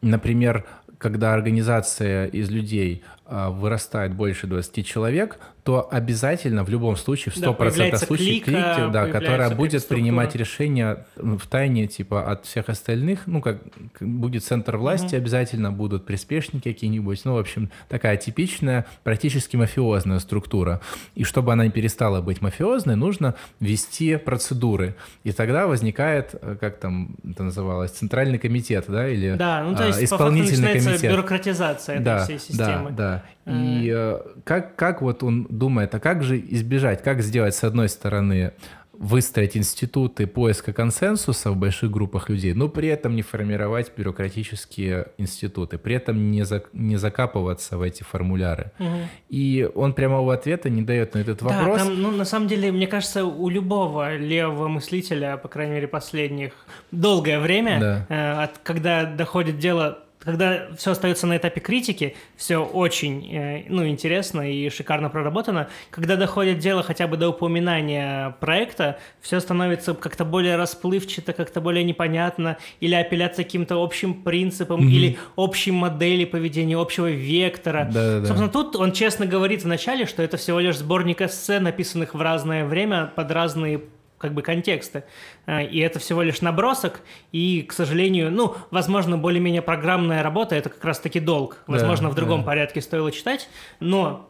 [0.02, 0.66] Например,
[0.98, 7.90] когда организация из людей вырастает больше 20 человек, то обязательно в любом случае, в 100%
[7.90, 13.42] да, случаев, клики, да, которая будет принимать решения в тайне типа от всех остальных, ну,
[13.42, 13.58] как,
[14.00, 15.16] будет центр власти, угу.
[15.16, 20.80] обязательно будут приспешники какие-нибудь, ну, в общем, такая типичная, практически мафиозная структура.
[21.14, 24.96] И чтобы она перестала быть мафиозной, нужно ввести процедуры.
[25.22, 29.86] И тогда возникает, э, как там это называлось, центральный комитет, да, или да, ну, то
[29.86, 31.12] есть, а, исполнительный по комитет.
[31.12, 32.90] бюрократизация этой да, всей системы.
[32.92, 33.17] Да, да.
[33.46, 37.88] И э, как, как вот он думает, а как же избежать, как сделать, с одной
[37.88, 38.52] стороны,
[38.98, 45.78] выстроить институты поиска консенсуса в больших группах людей, но при этом не формировать бюрократические институты,
[45.78, 48.72] при этом не, за, не закапываться в эти формуляры.
[48.80, 48.98] Угу.
[49.28, 51.78] И он прямого ответа не дает на этот вопрос.
[51.78, 55.86] Да, там, ну, на самом деле, мне кажется, у любого левого мыслителя, по крайней мере,
[55.86, 56.52] последних
[56.90, 58.06] долгое время, да.
[58.08, 63.88] э, от, когда доходит дело когда все остается на этапе критики, все очень э, ну,
[63.88, 65.70] интересно и шикарно проработано.
[65.88, 71.82] Когда доходит дело хотя бы до упоминания проекта, все становится как-то более расплывчато, как-то более
[71.82, 74.92] непонятно, или апелляция каким-то общим принципам, mm-hmm.
[74.92, 77.88] или общей модели поведения, общего вектора.
[77.90, 78.26] Да-да-да.
[78.26, 82.66] Собственно, тут он честно говорит вначале, что это всего лишь сборник эссе, написанных в разное
[82.66, 83.80] время под разные
[84.18, 85.04] как бы контексты.
[85.46, 87.00] Э, и это всего лишь набросок,
[87.32, 91.58] и, к сожалению, ну, возможно, более-менее программная работа– это как раз-таки долг.
[91.66, 92.46] Возможно, да, в другом да.
[92.46, 93.48] порядке стоило читать,
[93.80, 94.28] но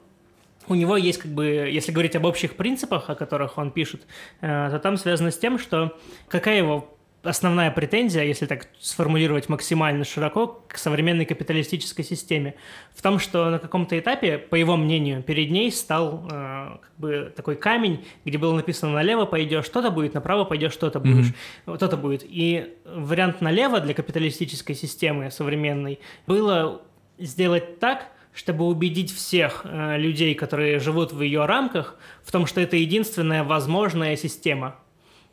[0.69, 4.07] у него есть, как бы, если говорить об общих принципах, о которых он пишет,
[4.41, 10.05] э, то там связано с тем, что какая его основная претензия, если так сформулировать максимально
[10.05, 12.55] широко, к современной капиталистической системе
[12.95, 17.33] в том, что на каком-то этапе, по его мнению, перед ней стал э, как бы
[17.35, 21.33] такой камень, где было написано налево пойдешь, что-то будет, направо пойдешь, что-то будешь,
[21.67, 21.77] mm-hmm.
[21.77, 22.25] что-то будет.
[22.25, 26.83] И вариант налево для капиталистической системы современной было
[27.19, 32.61] сделать так, чтобы убедить всех э, людей, которые живут в ее рамках, в том, что
[32.61, 34.77] это единственная возможная система–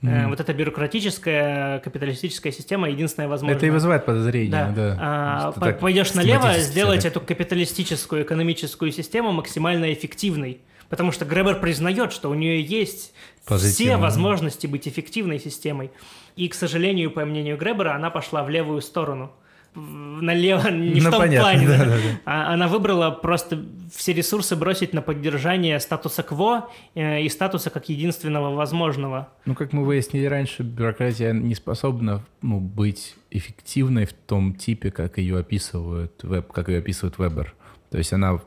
[0.06, 0.30] Mm-hmm.
[0.30, 3.58] Вот эта бюрократическая капиталистическая система единственная возможность.
[3.58, 4.72] Это и вызывает подозрение, да.
[4.72, 4.97] да.
[4.99, 7.12] А, по- пойдешь налево, сделать так.
[7.12, 10.62] эту капиталистическую экономическую систему максимально эффективной.
[10.89, 13.14] Потому что Гребер признает, что у нее есть
[13.47, 13.93] Позитивно.
[13.93, 15.91] все возможности быть эффективной системой.
[16.36, 19.32] И, к сожалению, по мнению Гребера, она пошла в левую сторону–
[19.76, 21.67] налево, не ну, в том понятно, плане.
[21.67, 21.97] Да, да, да.
[22.26, 23.63] А, она выбрала просто
[23.93, 29.30] все ресурсы бросить на поддержание статуса КВО э, и статуса как единственного возможного.
[29.45, 35.17] Ну, как мы выяснили раньше, бюрократия не способна ну, быть эффективной в том типе, как
[35.17, 37.53] ее описывают веб, как ее описывает Вебер.
[37.89, 38.39] То есть она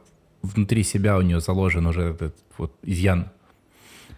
[0.43, 3.31] внутри себя у нее заложен уже этот вот изъян.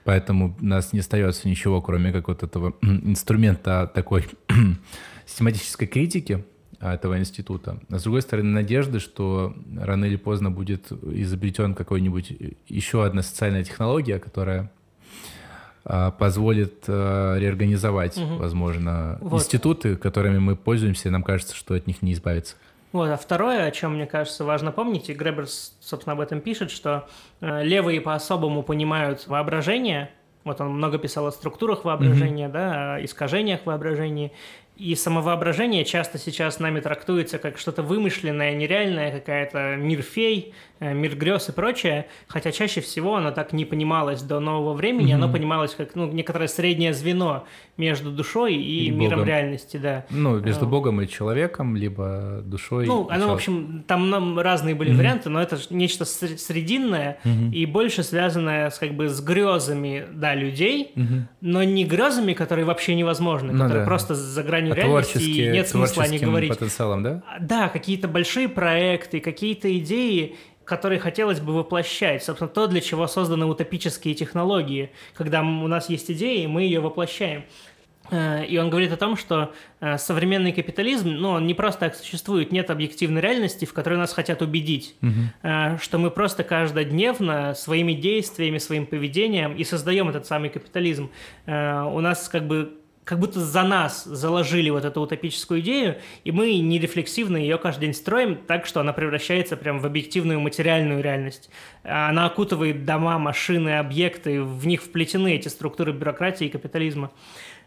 [0.05, 4.27] Поэтому у нас не остается ничего, кроме как вот этого инструмента такой
[5.27, 6.45] систематической критики
[6.81, 7.79] этого института.
[7.91, 12.33] А с другой стороны, надежды, что рано или поздно будет изобретен какой-нибудь
[12.69, 14.71] еще одна социальная технология, которая
[15.85, 18.37] а, позволит а, реорганизовать, угу.
[18.37, 19.39] возможно, вот.
[19.39, 22.57] институты, которыми мы пользуемся, и нам кажется, что от них не избавиться.
[22.93, 26.71] Вот, а второе, о чем, мне кажется, важно помнить, и Греберс, собственно, об этом пишет,
[26.71, 27.09] что
[27.41, 30.11] э, левые по-особому понимают воображение,
[30.43, 32.53] вот он много писал о структурах воображения, mm-hmm.
[32.53, 34.33] да, о искажениях воображения,
[34.81, 41.49] и самовоображение часто сейчас нами трактуется как что-то вымышленное, нереальное, какая-то мир фей, мир грез
[41.49, 45.15] и прочее, хотя чаще всего оно так не понималось до нового времени, mm-hmm.
[45.15, 47.45] оно понималось как ну, некоторое среднее звено
[47.77, 49.29] между душой и, и миром Богом.
[49.29, 50.07] реальности, да.
[50.11, 52.87] Ну, между uh, Богом и человеком, либо душой.
[52.87, 53.29] Ну, оно, человек.
[53.29, 54.97] в общем, там нам разные были mm-hmm.
[54.97, 57.53] варианты, но это нечто срединное mm-hmm.
[57.53, 61.23] и больше связанное с как бы с грезами, да, людей, mm-hmm.
[61.43, 63.87] но не грезами, которые вообще невозможны, ну, которые да.
[63.87, 66.51] просто за гранью а реальности, и нет смысла не говорить.
[66.51, 67.23] потенциалом, да?
[67.41, 70.37] Да, какие-то большие проекты, какие-то идеи,
[70.71, 72.23] которые хотелось бы воплощать.
[72.23, 74.93] Собственно, то, для чего созданы утопические технологии.
[75.15, 77.43] Когда у нас есть идея, и мы ее воплощаем.
[78.13, 81.97] Э, и он говорит о том, что э, современный капитализм, ну, он не просто так
[81.97, 85.79] существует, нет объективной реальности, в которой нас хотят убедить, угу.
[85.83, 91.11] что мы просто каждодневно своими действиями, своим поведением и создаем этот самый капитализм.
[91.47, 96.59] У нас как бы как будто за нас заложили вот эту утопическую идею, и мы
[96.59, 101.51] нерефлексивно ее каждый день строим так, что она превращается прям в объективную материальную реальность.
[101.83, 107.11] Она окутывает дома, машины, объекты, в них вплетены эти структуры бюрократии и капитализма.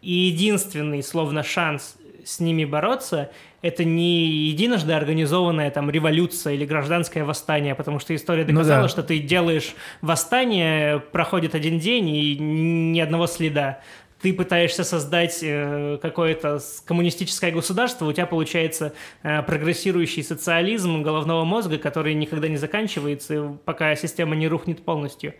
[0.02, 3.32] И единственный, словно, шанс с ними бороться,
[3.62, 8.90] это не единожды организованная там революция или гражданское восстание, потому что история доказала, ну, да.
[8.90, 13.80] что ты делаешь восстание, проходит один день и ни одного следа
[14.24, 21.78] ты пытаешься создать э, какое-то коммунистическое государство, у тебя получается э, прогрессирующий социализм головного мозга,
[21.78, 25.34] который никогда не заканчивается, пока система не рухнет полностью.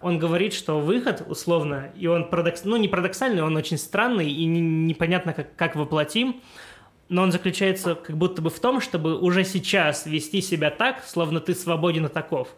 [0.00, 2.64] Он говорит, что выход, условно, и он парадокс...
[2.64, 6.40] ну не парадоксальный, он очень странный и непонятно, как, как воплотим,
[7.10, 11.40] но он заключается как будто бы в том, чтобы уже сейчас вести себя так, словно
[11.40, 12.48] ты свободен от таков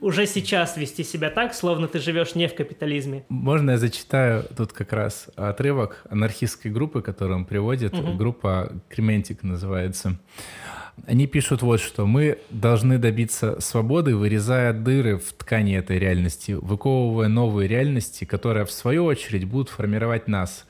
[0.00, 3.24] уже сейчас вести себя так, словно ты живешь не в капитализме.
[3.28, 7.94] Можно я зачитаю тут как раз отрывок анархистской группы, которую он приводит.
[7.94, 8.14] Угу.
[8.14, 10.18] Группа Крементик называется.
[11.06, 12.06] Они пишут вот что.
[12.06, 18.72] Мы должны добиться свободы, вырезая дыры в ткани этой реальности, выковывая новые реальности, которые в
[18.72, 20.66] свою очередь будут формировать нас.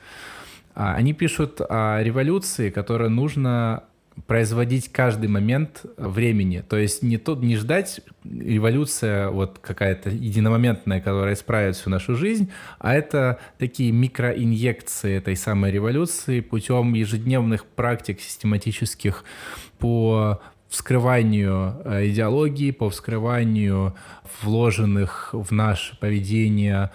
[0.73, 3.83] А они пишут о революции, которая нужно
[4.27, 6.63] производить каждый момент времени.
[6.67, 12.51] То есть не, тут, не ждать революция вот какая-то единомоментная, которая исправит всю нашу жизнь,
[12.79, 19.23] а это такие микроинъекции этой самой революции путем ежедневных практик систематических
[19.79, 23.93] по вскрыванию э, идеологии, по вскрыванию
[24.41, 26.91] вложенных в наше поведение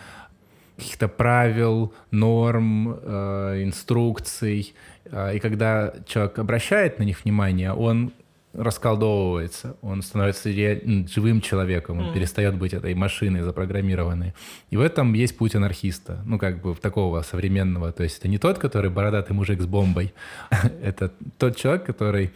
[0.77, 4.75] каких-то правил, норм, э, инструкций,
[5.11, 8.13] а, и когда человек обращает на них внимание, он
[8.53, 12.15] расколдовывается, он становится живым человеком, он mm.
[12.15, 14.33] перестает быть этой машиной запрограммированной.
[14.71, 17.93] И в этом есть путь анархиста, ну, как бы такого современного.
[17.93, 20.15] То есть это не тот, который бородатый мужик с бомбой,
[20.83, 22.33] это тот человек, который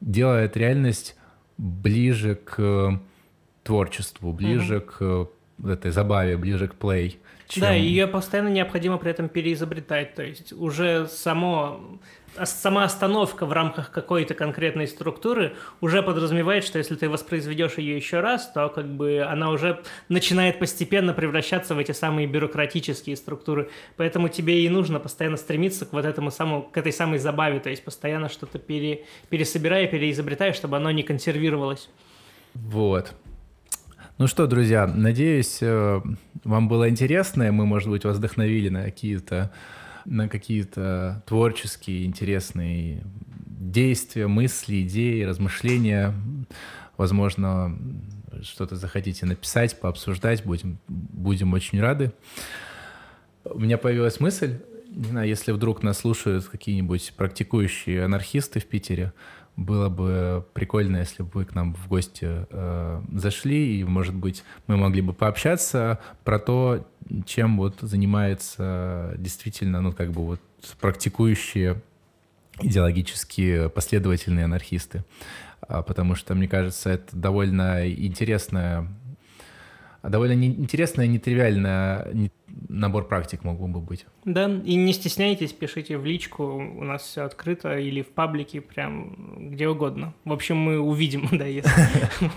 [0.00, 1.16] делает реальность
[1.58, 2.98] ближе к
[3.62, 5.28] творчеству, ближе mm-hmm.
[5.60, 7.18] к этой забаве, ближе к плей.
[7.48, 7.62] Чем...
[7.62, 10.14] Да, ее постоянно необходимо при этом переизобретать.
[10.14, 11.98] То есть уже само,
[12.44, 18.20] сама остановка в рамках какой-то конкретной структуры уже подразумевает, что если ты воспроизведешь ее еще
[18.20, 19.80] раз, то как бы она уже
[20.10, 23.70] начинает постепенно превращаться в эти самые бюрократические структуры.
[23.96, 27.70] Поэтому тебе и нужно постоянно стремиться к вот этому самому, к этой самой забаве, то
[27.70, 31.88] есть постоянно что-то пере, пересобирая, переизобретая, чтобы оно не консервировалось.
[32.54, 33.14] Вот.
[34.18, 36.00] Ну что, друзья, надеюсь, э,
[36.42, 39.52] вам было интересно, и мы, может быть, вас вдохновили на какие-то
[40.06, 43.04] на какие-то творческие, интересные
[43.46, 46.12] действия, мысли, идеи, размышления.
[46.96, 47.78] Возможно,
[48.42, 52.10] что-то захотите написать, пообсуждать, будем, будем очень рады.
[53.44, 54.58] У меня появилась мысль,
[54.88, 59.12] не знаю, если вдруг нас слушают какие-нибудь практикующие анархисты в Питере,
[59.58, 64.44] было бы прикольно, если бы вы к нам в гости э, зашли, и, может быть,
[64.68, 66.86] мы могли бы пообщаться про то,
[67.26, 70.40] чем вот занимается действительно, ну, как бы вот
[70.80, 71.82] практикующие
[72.60, 75.04] идеологически последовательные анархисты.
[75.60, 78.88] А, потому что, мне кажется, это довольно интересная
[80.04, 82.30] довольно интересная, нетривиальная не-
[82.68, 84.06] набор практик мог бы быть.
[84.24, 89.50] Да, и не стесняйтесь, пишите в личку, у нас все открыто, или в паблике, прям
[89.50, 90.14] где угодно.
[90.24, 91.70] В общем, мы увидим, да, если...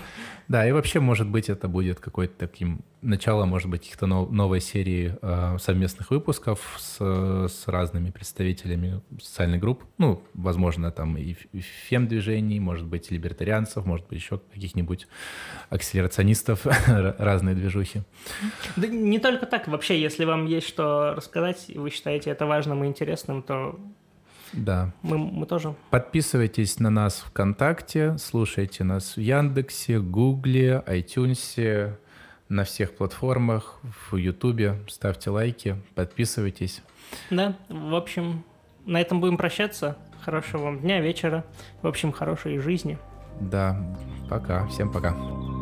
[0.48, 4.60] Да, и вообще, может быть, это будет какой-то таким начало, может быть, каких-то нов- новой
[4.60, 9.84] серии э, совместных выпусков с, разными представителями социальных групп.
[9.96, 11.34] Ну, возможно, там и
[11.88, 15.06] фем-движений, может быть, либертарианцев, может быть, еще каких-нибудь
[15.70, 18.02] акселерационистов, разные движухи.
[18.76, 22.84] Да не только так, вообще, если вам есть что рассказать, и вы считаете это важным
[22.84, 23.78] и интересным, то
[24.52, 24.92] Да.
[25.02, 25.74] мы, мы тоже.
[25.90, 31.96] Подписывайтесь на нас ВКонтакте, слушайте нас в Яндексе, Гугле, iTunes,
[32.48, 33.78] на всех платформах,
[34.10, 34.78] в Ютубе.
[34.88, 36.82] Ставьте лайки, подписывайтесь.
[37.30, 38.44] Да, в общем,
[38.84, 39.96] на этом будем прощаться.
[40.20, 41.44] Хорошего вам дня, вечера,
[41.80, 42.98] в общем, хорошей жизни.
[43.40, 43.76] Да,
[44.28, 44.66] пока.
[44.66, 45.61] Всем пока.